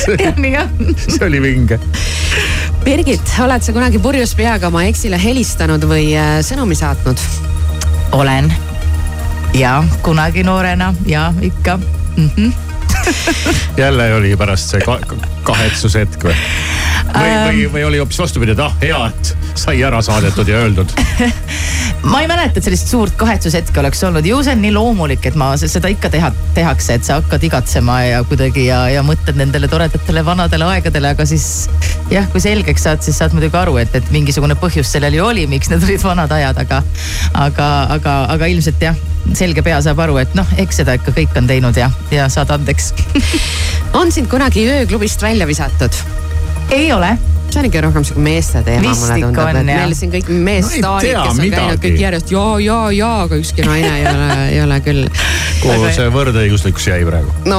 [1.09, 1.79] see oli vinge.
[2.83, 7.21] Birgit, oled sa kunagi purjus peaga oma eksile helistanud või äh, sõnumi saatnud?
[8.13, 8.51] olen
[9.57, 11.79] ja kunagi noorena ja ikka
[12.17, 12.31] mm.
[12.37, 12.53] -hmm.
[13.81, 14.99] jälle oli pärast see ka
[15.49, 16.37] kahetsushetk või?
[17.15, 20.93] Või, või, või oli hoopis vastupidi, et ah hea, et sai ära saadetud ja öeldud.
[22.13, 25.37] ma ei mäleta, et sellist suurt kahetsushetke oleks olnud, ju see on nii loomulik, et
[25.39, 29.71] ma seda ikka teha, tehakse, et sa hakkad igatsema ja kuidagi ja, ja mõtled nendele
[29.71, 31.47] toredatele vanadele aegadele, aga siis
[32.13, 35.47] jah, kui selgeks saad, siis saad muidugi aru, et, et mingisugune põhjus sellel ju oli,
[35.51, 36.83] miks need olid vanad ajad, aga,
[37.47, 38.99] aga, aga, aga ilmselt jah,
[39.39, 42.51] selge pea saab aru, et noh, eks seda ikka kõik on teinud ja, ja saad
[42.57, 42.93] andeks
[44.01, 46.03] on sind kunagi ööklubist välja visatud?
[46.73, 47.13] Ei ole
[47.53, 49.81] see on ikka rohkem sihuke meeste teema, mulle ikka tundub, on, et jah.
[49.83, 51.59] meil siin kõik No ei meesstaarid, tea kes on midagi.
[51.61, 55.03] käinud kõik järjest ja, ja, ja, aga ükski naine ei ole, ei ole küll.
[55.61, 57.35] kuhu see võrdõiguslikkus jäi praegu?
[57.53, 57.59] no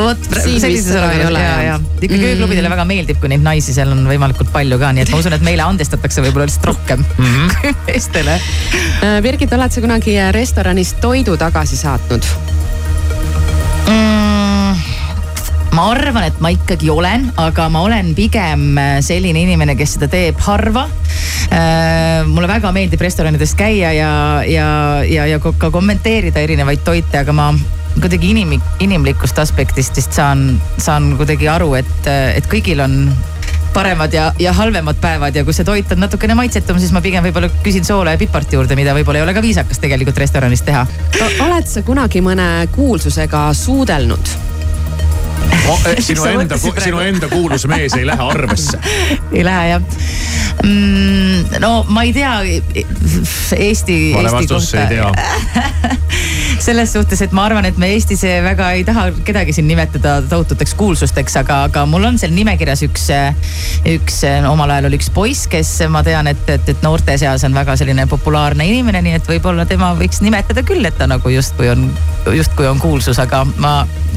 [0.00, 1.62] vot Siin sellises seda ei ole, ja, jah.
[1.68, 2.32] ja ikkagi Mm.
[2.32, 5.38] ööklubidele väga meeldib, kui neid naisi seal on võimalikult palju ka, nii et ma usun,
[5.38, 7.06] et meile andestatakse võib-olla lihtsalt rohkem
[7.62, 8.40] kui meestele.
[9.06, 12.26] Äh, Birgit, oled sa kunagi restoranis toidu tagasi saatnud?
[13.86, 14.37] mm,
[15.76, 20.10] ma arvan, et ma ikkagi olen, aga ma olen pigem äh, selline inimene, kes seda
[20.12, 20.88] teeb harva.
[22.28, 24.10] mulle väga meeldib restoranides käia ja,
[24.44, 24.66] ja,
[25.08, 27.46] ja, ja ka kommenteerida erinevaid toite, aga ma
[27.96, 33.00] kuidagi inimlik, inimlikust aspektist vist saan, saan kuidagi aru, et, et kõigil on
[33.74, 37.24] paremad ja, ja halvemad päevad ja kui see toit on natukene maitsetum, siis ma pigem
[37.28, 40.84] võib-olla küsin soola ja pipart juurde, mida võib-olla ei ole ka viisakas tegelikult restoranis teha.
[41.46, 44.57] oled sa kunagi mõne kuulsusega suudelnud?
[46.08, 48.78] sinu enda, sinu enda kuulus mees ei lähe arvesse.
[49.36, 49.82] ei lähe jah
[50.62, 51.60] mm,.
[51.60, 52.34] no ma ei tea
[53.56, 54.12] Eesti.
[54.14, 55.12] vale vastus, ei tea
[56.58, 60.74] selles suhtes, et ma arvan, et me Eestis väga ei taha kedagi siin nimetada tohututeks
[60.78, 63.08] kuulsusteks, aga, aga mul on seal nimekirjas üks,
[63.88, 67.54] üks omal ajal oli üks poiss, kes ma tean, et, et, et noorte seas on
[67.56, 71.70] väga selline populaarne inimene, nii et võib-olla tema võiks nimetada küll, et ta nagu justkui
[71.72, 71.88] on,
[72.34, 73.74] justkui on kuulsus, aga ma,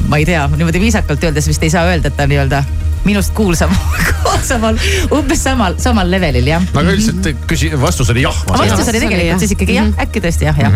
[0.08, 2.62] ma ei tea, niimoodi viisakalt öeldes vist ei saa öelda, et ta nii-öelda
[3.04, 3.70] minust kuulsam,
[4.24, 4.78] kuulsamal,
[5.12, 6.62] umbes samal, samal levelil jah.
[6.72, 8.36] aga üldiselt küsi-, vastus oli jah.
[8.48, 10.00] vastus oli tegelikult siis ikkagi jah, Mhm.
[10.06, 10.72] äkki tõesti jah, jah.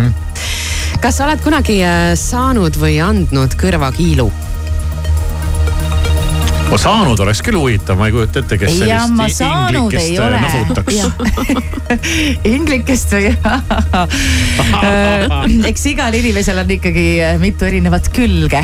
[1.01, 4.29] kas sa oled kunagi äh, saanud või andnud kõrvakiilu?
[6.71, 10.41] Ma saanud oleks küll huvitav, ma ei kujuta ette, kes ja sellist inglikest ei ole.
[10.43, 10.95] nahutaks.
[12.57, 13.35] inglikest või
[14.67, 15.27] Äh,
[15.69, 18.63] eks igal inimesel on ikkagi äh, mitu erinevat külge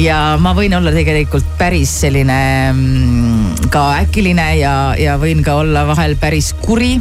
[0.00, 2.38] ja ma võin olla tegelikult päris selline
[2.72, 3.37] mm,
[3.72, 7.00] ka äkiline ja, ja võin ka olla vahel päris kuri.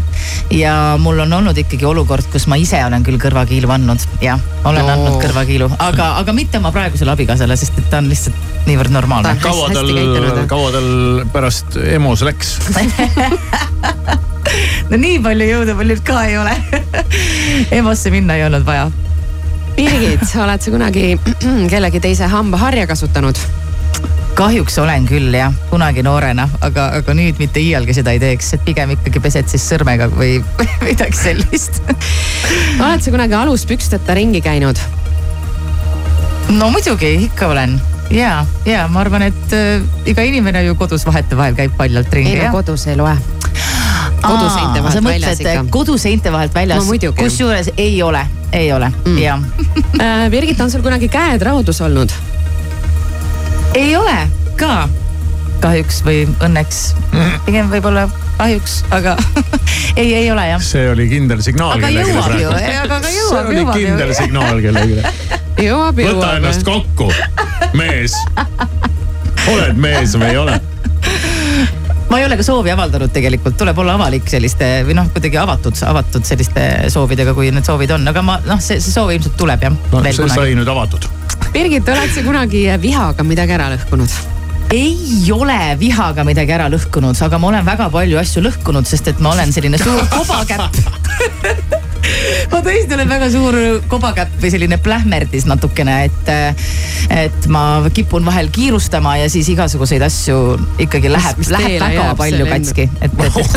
[0.52, 4.86] ja mul on olnud ikkagi olukord, kus ma ise olen küll kõrvakiilu andnud, jah, olen
[4.88, 4.94] No.
[4.94, 8.36] andnud kõrvakiilu, aga, aga mitte oma praegusele abikaasale, sest et ta on lihtsalt
[8.68, 9.36] niivõrd normaalne.
[9.42, 9.92] kaua tal,
[10.48, 10.90] kaua tal
[11.34, 12.58] pärast EMO-s läks?
[14.90, 16.54] no nii palju jõudu mul nüüd ka ei ole
[17.78, 18.88] EMO-sse minna ei olnud vaja.
[19.78, 21.12] Birgit, oled sa kunagi
[21.74, 23.38] kellegi teise hambaharja kasutanud?
[24.38, 28.64] Kahjuks olen küll jah, kunagi noorena, aga, aga nüüd mitte iialgi seda ei teeks, et
[28.68, 30.38] pigem ikkagi pesed siis sõrmega või
[30.88, 31.82] midagi sellist.
[32.78, 34.82] oled sa kunagi aluspüksteta ringi käinud?
[36.54, 37.80] no muidugi, ikka olen
[38.14, 42.38] ja, ja ma arvan, et äh, iga inimene ju kodus vahetevahel käib paljalt ringi.
[42.38, 43.18] ei no kodus ei loe.
[44.22, 45.66] koduseinte vahelt väljas ikka.
[45.74, 48.22] koduseinte vahelt väljas No kusjuures ei ole,
[48.54, 49.18] ei ole mm.
[49.18, 49.40] ja
[49.98, 52.14] Äh, Birgit, on sul kunagi käed raudus olnud?
[53.76, 54.16] Ei ole
[54.60, 54.88] ka
[55.62, 56.82] kahjuks või õnneks,
[57.48, 58.06] pigem võib-olla
[58.38, 59.16] kahjuks, aga
[60.02, 60.62] ei, ei ole jah.
[60.62, 61.80] see oli kindel signaal.
[61.80, 63.88] Aga jõuab ju, aga- aga jõuab, see oli jõuab ju.
[63.88, 65.02] kindel signaal kellelegi.
[65.68, 66.38] jõuab, võta jõuab.
[66.38, 67.10] ennast kokku,
[67.78, 68.18] mees.
[69.50, 70.60] oled mees või ei ole?
[72.12, 75.82] ma ei ole ka soovi avaldanud tegelikult, tuleb olla avalik selliste või noh, kuidagi avatud,
[75.90, 79.66] avatud selliste soovidega, kui need soovid on, aga ma noh, see, see soov ilmselt tuleb
[79.68, 79.74] jah.
[79.92, 81.10] no see sai nüüd avatud.
[81.58, 84.12] Birgit, oled sa kunagi vihaga midagi ära lõhkunud?
[84.76, 89.24] ei ole vihaga midagi ära lõhkunud, aga ma olen väga palju asju lõhkunud, sest et
[89.26, 90.78] ma olen selline suur kobakäpp
[92.52, 93.58] ma tõesti olen väga suur
[93.92, 96.32] kobakäpp või selline plähmerdis natukene, et,
[97.14, 100.38] et ma kipun vahel kiirustama ja siis igasuguseid asju
[100.84, 102.88] ikkagi läheb, läheb väga palju katki.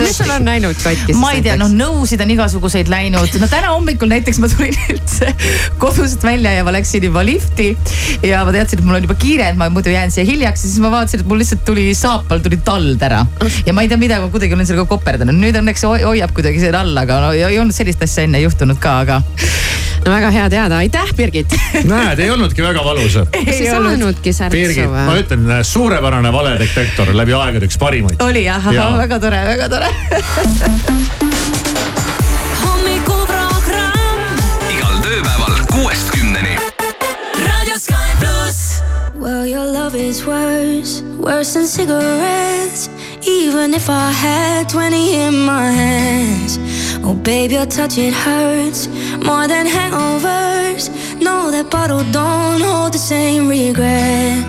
[0.00, 1.16] mis sul on läinud katki?
[1.18, 5.32] ma ei tea, noh nõusid on igasuguseid läinud, no täna hommikul näiteks ma tulin üldse
[5.82, 7.72] kodust välja ja ma läksin juba lifti.
[8.26, 10.68] ja ma teadsin, et mul on juba kiire, et ma muidu jään siia hiljaks ja
[10.68, 13.24] siis ma vaatasin, et mul lihtsalt tuli saapal tuli tald ära.
[13.66, 16.62] ja ma ei tea, mida ma kuidagi olen sellega koperdanud, nüüd õnneks hoi- hoiab kuidagi
[16.62, 19.16] selle all, aga no ei olnud sellist asja enne juhtunud ka, aga.
[20.04, 21.54] no väga hea teada, aitäh, Birgit.
[21.84, 23.18] näed, ei olnudki väga valus.
[23.40, 28.22] ei saanudki särtsu Birgit, ma ütlen, suurepärane valedetektor läbi aegade üks parimaid.
[28.22, 28.92] oli jah, Jaa.
[29.04, 29.90] väga tore, väga tore
[34.70, 36.58] igal tööpäeval kuuest kümneni.
[39.20, 42.88] Well, your love is worse, worse than cigarettes.
[43.26, 46.58] Even if I had 20 in my hands.
[47.02, 48.86] Oh, babe, your touch, it hurts
[49.24, 50.90] more than hangovers.
[51.20, 54.44] No, that bottle don't hold the same regret.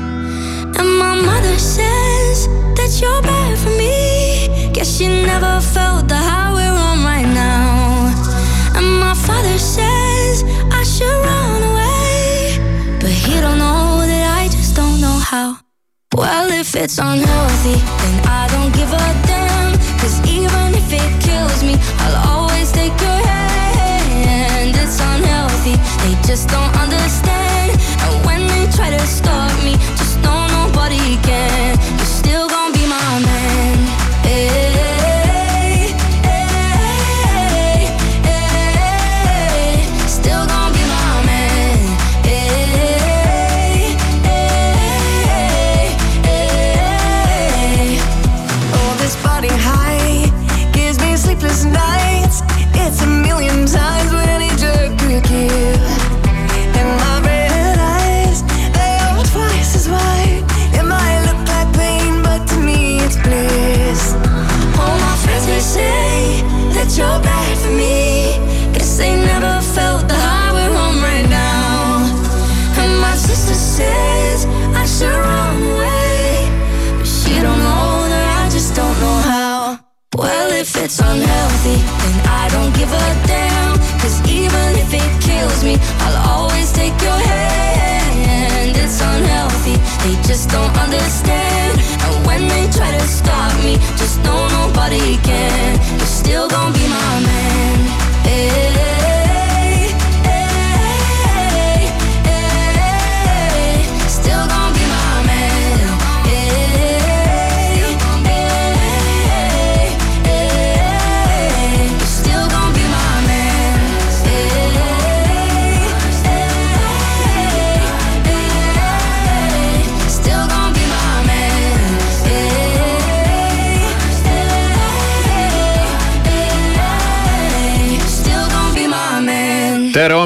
[0.80, 2.48] And my mother says
[2.78, 4.72] that you're bad for me.
[4.74, 8.12] Guess she never felt the high we're on right now.
[8.76, 12.98] And my father says I should run away.
[13.00, 15.58] But he don't know that I just don't know how.
[16.14, 19.72] Well, if it's unhealthy, then I don't give a damn.
[20.00, 20.20] Cause
[20.94, 24.76] it kills me, I'll always take your hand.
[24.76, 27.80] It's unhealthy, they just don't understand.
[28.04, 29.76] And when they try to stop me,
[90.42, 91.80] just don't understand.
[92.02, 95.80] And when they try to stop me, just know nobody can.
[96.00, 96.81] You're still gonna be.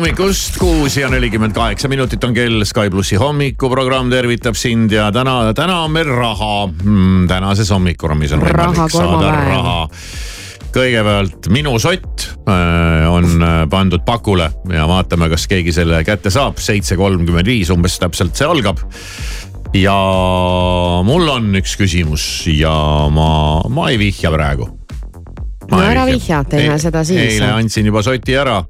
[0.06, 5.50] Hommikust, kuus ja nelikümmend kaheksa minutit on kell, Sky plussi hommikuprogramm tervitab sind ja täna,
[5.58, 7.24] täna on meil raha mm,.
[7.32, 9.50] tänases hommikuruumis on võimalik saada kolmapäev.
[9.50, 9.90] raha.
[10.78, 16.62] kõigepealt minu sott äh, on äh, pandud pakule ja vaatame, kas keegi selle kätte saab,
[16.62, 18.86] seitse kolmkümmend viis umbes täpselt see algab
[19.74, 20.00] ja
[21.10, 22.78] mul on üks küsimus ja
[23.10, 23.30] ma,
[23.74, 24.70] ma ei vihja praegu.
[25.72, 27.40] no ära vihja, teeme seda siis.
[27.40, 28.62] eile andsin juba soti ära,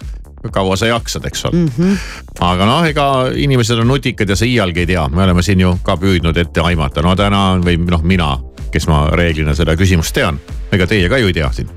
[0.54, 1.70] kaua sa jaksad, eks ole mm.
[1.78, 1.98] -hmm.
[2.40, 5.78] aga noh, ega inimesed on nutikad ja sa iialgi ei tea, me oleme siin ju
[5.84, 8.38] ka püüdnud ette aimata, no täna on või noh, mina,
[8.72, 10.40] kes ma reeglina seda küsimust tean,
[10.72, 11.70] ega teie ka ju ei tea siin.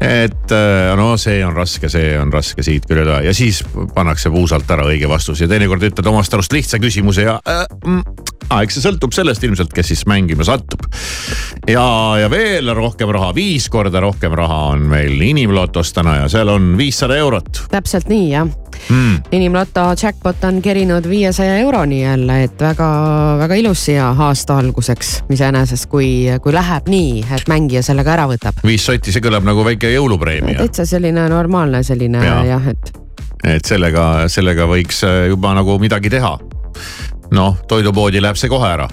[0.00, 3.64] et äh, no see on raske, see on raske siit küll üle ja siis
[3.94, 8.29] pannakse puusalt ära õige vastus ja teinekord ütled omast arust lihtsa küsimuse ja äh, mm,
[8.50, 10.86] ah, eks see sõltub sellest ilmselt, kes siis mängima satub.
[11.70, 11.86] ja,
[12.20, 16.74] ja veel rohkem raha, viis korda rohkem raha on meil inimlotos täna ja seal on
[16.78, 18.48] viissada eurot täpselt nii jah
[18.88, 19.16] mm.
[19.32, 26.10] inimloto jackpot on kerinud viiesaja euroni jälle, et väga-väga ilus siia aasta alguseks iseenesest, kui,
[26.42, 28.62] kui läheb nii, et mängija sellega ära võtab.
[28.66, 30.58] viis sotti, see kõlab nagu väike jõulupreemia.
[30.62, 32.42] täitsa selline normaalne selline Ja.
[32.44, 32.92] jah, et
[33.44, 36.34] et sellega, sellega võiks äh, juba nagu midagi teha.
[37.36, 38.88] Noh, toidupoodi läheb see kohe ära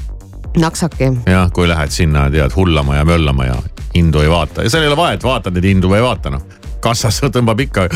[0.58, 1.12] naksake.
[1.26, 3.58] jah, kui lähed sinna tead hullama ja möllama ja
[3.96, 6.44] hindu ei vaata ja seal ei ole vahet, vaatad neid hindu või ei vaata noh.
[6.82, 7.88] kassas tõmbab ikka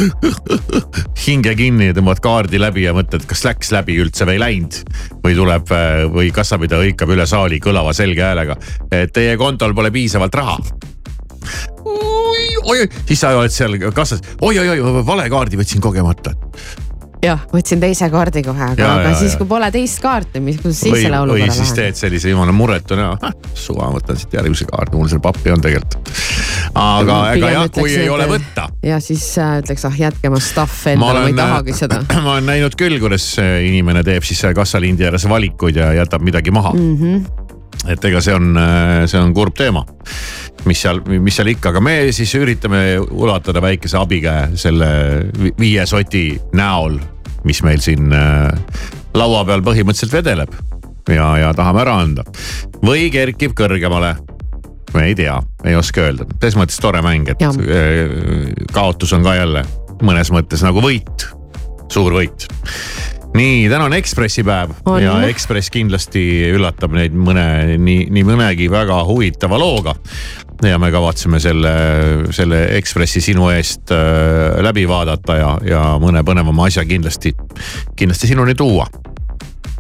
[1.26, 4.80] hinge kinni tõmbad kaardi läbi ja mõtled, kas läks läbi üldse või ei läinud.
[5.24, 8.58] või tuleb äh, või kassapidaja hõikab üle saali kõlava selge häälega,
[8.92, 10.58] et teie kontol pole piisavalt raha
[12.62, 16.36] oi-oi, siis sa oled seal kassas oi, oi-oi-oi, vale kaardi võtsin kogemata.
[17.22, 19.42] Jah, võtsin teise kaardi kohe, aga, Ja, aga ja, siis, ja.
[19.42, 21.82] kui pole teist kaarti, mis, kuidas siis või, selle või olukorra siis lahendad?
[21.82, 23.08] teed sellise jumala muretuna,
[23.54, 26.12] suva, võtan siit järgmise kaardi, mul seal pappi on tegelikult.
[26.82, 28.68] aga ega jah, kui ei ole võtta.
[28.86, 32.50] ja siis äh, ütleks, ah jätke oma stuff endale, ma ei tahagi seda ma olen
[32.50, 36.74] näinud küll, kuidas äh, inimene teeb siis seal kassalindi ääres valikuid ja jätab midagi maha
[36.74, 36.98] mm.
[36.98, 37.41] -hmm.
[37.90, 38.52] Et ega see on,
[39.10, 39.86] see on kurb teema.
[40.66, 44.90] mis seal, mis seal ikka, aga me siis üritame ulatada väikese abikäe selle
[45.42, 47.00] vi- viie soti näol,
[47.48, 48.52] mis meil siin äh,
[49.18, 50.54] laua peal põhimõtteliselt vedeleb
[51.10, 52.24] ja, ja tahame ära anda.
[52.86, 54.16] või kerkib kõrgemale.
[54.94, 57.56] me ei tea, ei oska öelda, selles mõttes tore mäng, et Jah.
[57.58, 59.66] äh, kaotus on ka jälle
[60.02, 61.26] mõnes mõttes nagu võit,
[61.90, 62.46] suur võit
[63.38, 65.00] nii, täna on Ekspressi päev On.
[65.04, 69.96] ja Ekspress kindlasti üllatab neid mõne, nii, nii mõnegi väga huvitava looga.
[70.62, 71.72] ja me kavatseme selle,
[72.36, 77.34] selle Ekspressi sinu eest äh, läbi vaadata ja, ja mõne põnevama asja kindlasti,
[77.96, 78.88] kindlasti sinuni tuua.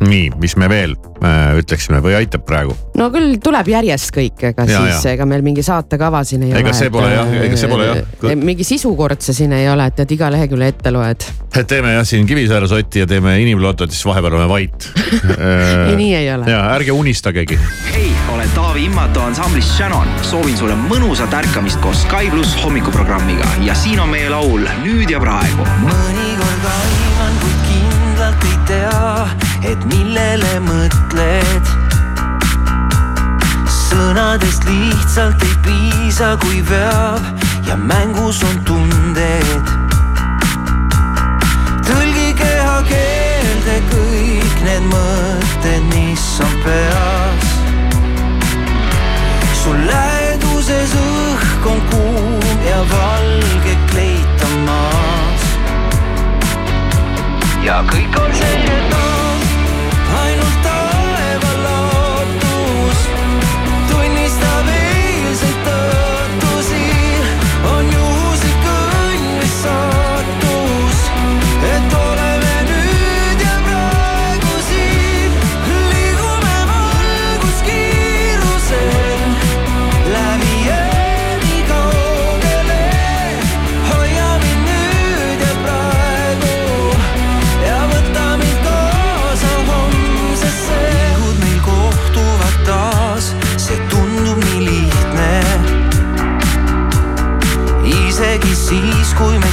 [0.02, 2.74] Nii, mis me veel äh, ütleksime või aitab praegu?
[2.98, 6.70] no küll tuleb järjest kõik, ega Ja, siis ega meil mingi saatekava siin ei Ega
[6.72, 6.78] ole.
[6.78, 8.36] see pole jah, ega see pole jah.
[8.40, 11.26] mingi sisukord see siin ei ole, et tead iga lehekülje ette loed.
[11.56, 14.90] et teeme jah siin Kivisaare sotti ja teeme inimlotot, siis vahepeal oleme vait
[15.38, 16.50] ei, nii ei ole.
[16.52, 17.60] ja ärge unistagegi.
[17.94, 20.08] hei, olen Taavi Immato ansamblist Shannon.
[20.26, 25.20] soovin sulle mõnusat ärkamist koos Sky pluss hommikuprogrammiga ja siin on meie laul Nüüd ja
[25.22, 25.66] praegu.
[25.86, 27.01] mõnikord aiman,
[29.64, 31.70] et millele mõtled.
[33.92, 37.22] sõnadest lihtsalt ei piisa, kui veab
[37.68, 39.70] ja mängus on tunded.
[41.88, 47.46] tõlgi kehakeelde kõik need mõtted, mis on peas.
[49.62, 55.48] su läheduses õhk on kuum ja valge kleit on maas.
[57.64, 59.11] ja kõik on selge taas,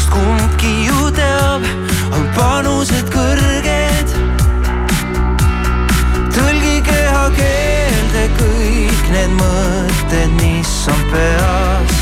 [0.09, 1.63] meist kumbki ju teab,
[2.13, 4.09] on panused kõrged.
[6.33, 11.97] tõlgi kehakeelde kõik need mõtted, mis on peas.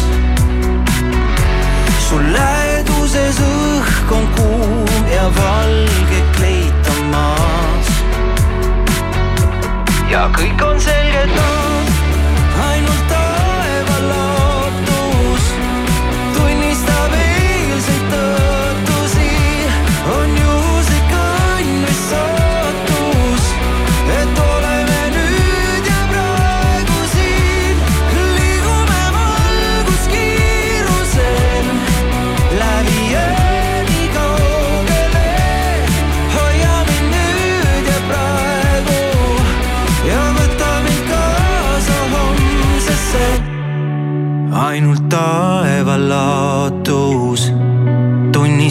[2.08, 7.88] su läheduses õhk on kuum ja valge kleit on maas.
[10.10, 10.95] ja kõik on selge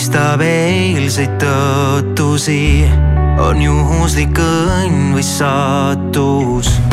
[0.05, 2.85] tunnistab eilseid tõotusi,
[3.41, 6.84] on juhuslik õnn või saatus.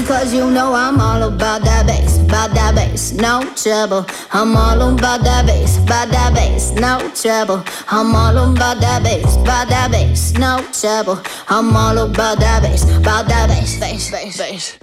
[0.00, 4.06] Because you know I'm all about that bass, about that bass, no trouble.
[4.32, 7.64] I'm all about that bass, about that bass, no trouble.
[7.90, 11.20] I'm all about that bass, about that bass, no trouble.
[11.48, 14.78] I'm all about that bass, about that bass, bass, bass, bass.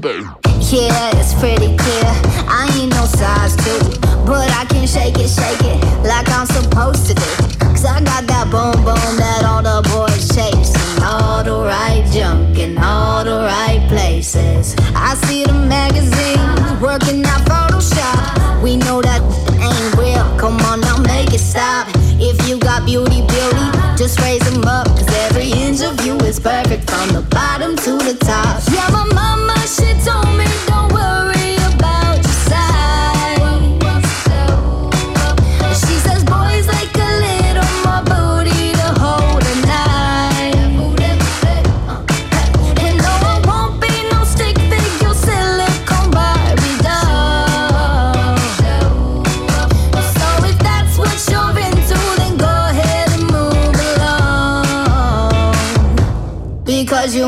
[0.74, 2.11] Yeah, it's pretty clear.
[2.51, 3.80] I ain't no size two,
[4.28, 7.55] but I can shake it, shake it like I'm supposed to do.
[7.76, 9.95] Cause I got that boom boom that all the boys
[14.34, 17.34] I see the magazines working out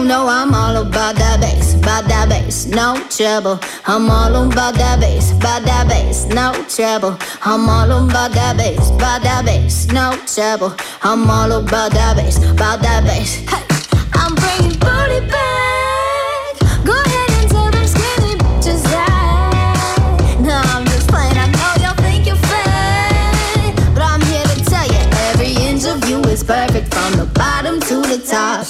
[0.07, 3.59] know I'm all about that bass, about that bass, no trouble.
[3.85, 7.17] I'm all about that bass, about that bass, no trouble.
[7.43, 10.73] I'm all about that bass, about that bass, no trouble.
[11.03, 13.35] I'm all about that bass, about that bass.
[13.51, 13.65] Hey,
[14.13, 16.55] I'm bringing booty back.
[16.85, 20.37] Go ahead and tell them skinny bitches that.
[20.39, 21.35] No, I'm just playing.
[21.35, 26.07] I know y'all think you're fat, but I'm here to tell you every inch of
[26.07, 28.66] you is perfect from the bottom to the top.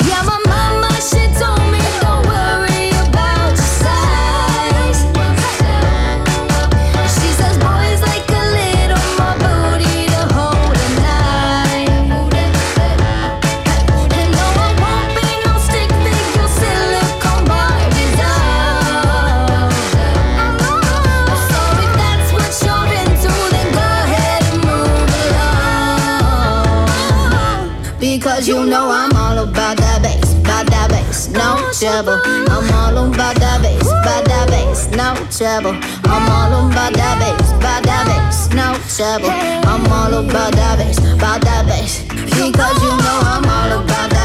[28.48, 32.16] You know I'm all about that bass, about that bass, no trouble.
[32.24, 35.76] I'm all about that bass, about that bass, no trouble.
[36.08, 39.30] I'm all about that bass, about that bass, no trouble.
[39.68, 42.04] I'm all about that bass, about that bass.
[42.08, 44.16] Because you know I'm all about that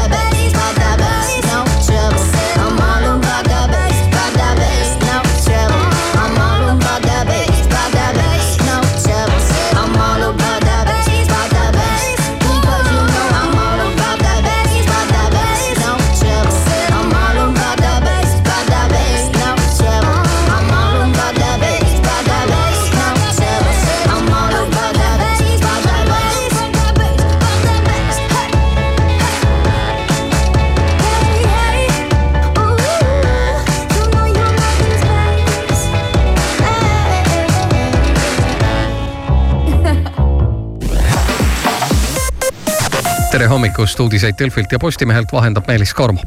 [43.53, 46.21] hommikust, uudiseid Delfilt ja Postimehelt vahendab Meelis Karmo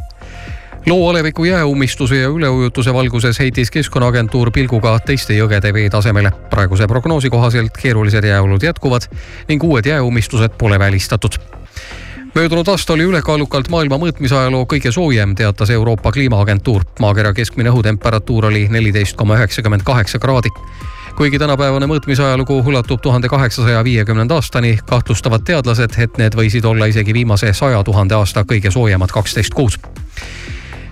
[0.86, 6.30] loo aleviku jääummistuse ja üleujutuse valguses heitis Keskkonnaagentuur pilguga teiste jõgede veetasemele.
[6.50, 9.08] praeguse prognoosi kohaselt keerulised jääolud jätkuvad
[9.48, 11.40] ning uued jääummistused pole välistatud
[12.34, 16.84] möödunud aasta oli ülekaalukalt maailma mõõtmisajaloo kõige soojem, teatas Euroopa Kliimaagentuur.
[17.00, 20.48] maakera keskmine õhutemperatuur oli neliteist koma üheksakümmend kaheksa kraadi.
[21.16, 27.14] Kuigi tänapäevane mõõtmisajalugu ulatub tuhande kaheksasaja viiekümnenda aastani, kahtlustavad teadlased, et need võisid olla isegi
[27.14, 29.80] viimase saja tuhande aasta kõige soojemad kaksteist kuud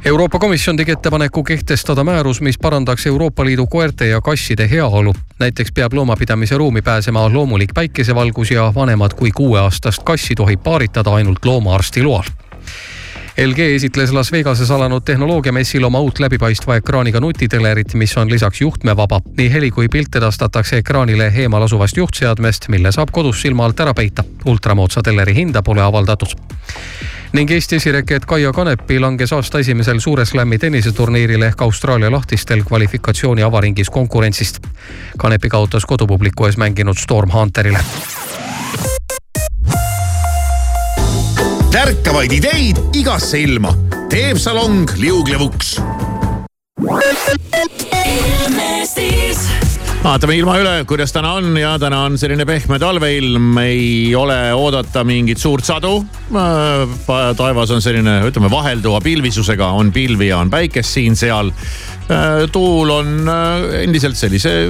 [0.05, 5.15] Euroopa Komisjon tegi ettepaneku kehtestada määrus, mis parandaks Euroopa Liidu koerte ja kasside heaolu.
[5.39, 11.45] näiteks peab loomapidamise ruumi pääsema loomulik päikesevalgus ja vanemad kui kuueaastast kassi tohib paaritada ainult
[11.45, 12.23] loomaarsti loal.
[13.39, 19.21] LG esitles Las Vegases alanud tehnoloogiamessil oma uut läbipaistva ekraaniga nutitelerit, mis on lisaks juhtmevaba.
[19.37, 23.95] nii heli kui pilt edastatakse ekraanile eemal asuvast juhtseadmest, mille saab kodus silma alt ära
[23.95, 24.25] peita.
[24.45, 26.39] ultramoodsa teleri hinda pole avaldatud
[27.33, 33.43] ning Eesti esireket Kaia Kanepi langes aasta esimesel Suure Slami tenniseturniiril ehk Austraalia lahtistel kvalifikatsiooni
[33.43, 34.63] avaringis konkurentsist.
[35.19, 37.79] Kanepi kaotas kodupubliku ees mänginud Storm Hunterile.
[41.75, 43.73] Tärkavaid ideid igasse ilma
[44.07, 45.73] teeb salong liuglevuks
[50.05, 55.03] vaatame ilma üle, kuidas täna on ja täna on selline pehme talveilm, ei ole oodata
[55.03, 55.97] mingit suurt sadu.
[57.41, 61.51] taevas on selline, ütleme vahelduva pilvisusega, on pilvi ja on päikest siin-seal.
[62.53, 64.61] tuul on äh, endiselt sellise,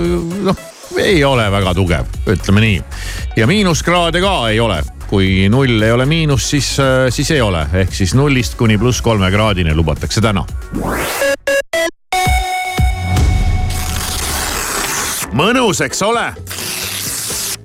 [0.41, 0.57] noh,
[0.97, 2.83] ei ole väga tugev, ütleme nii.
[3.37, 4.81] ja miinuskraade ka ei ole,
[5.15, 8.99] kui null ei ole miinus, siis, äh, siis ei ole, ehk siis nullist kuni pluss
[9.03, 10.43] kolme kraadini lubatakse täna.
[15.35, 16.25] mõnus, eks ole?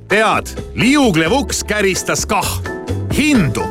[0.10, 2.52] tead, liuglevuks käristas kah
[3.18, 3.66] hindu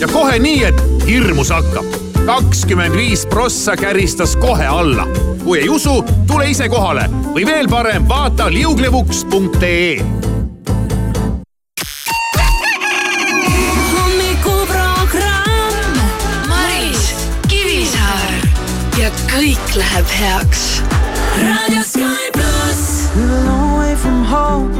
[0.00, 1.88] ja kohe nii, et hirmus hakkab.
[2.26, 5.08] kakskümmend viis prossa käristas kohe alla.
[5.44, 10.33] kui ei usu, tule ise kohale või veel parem, vaata liuglevuks.ee
[19.34, 20.82] ja kõik läheb heaks.
[21.42, 23.08] raadio Sky pluss.
[23.16, 24.70] We were a long way from home.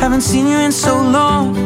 [0.00, 1.58] Haven't seen you in so long.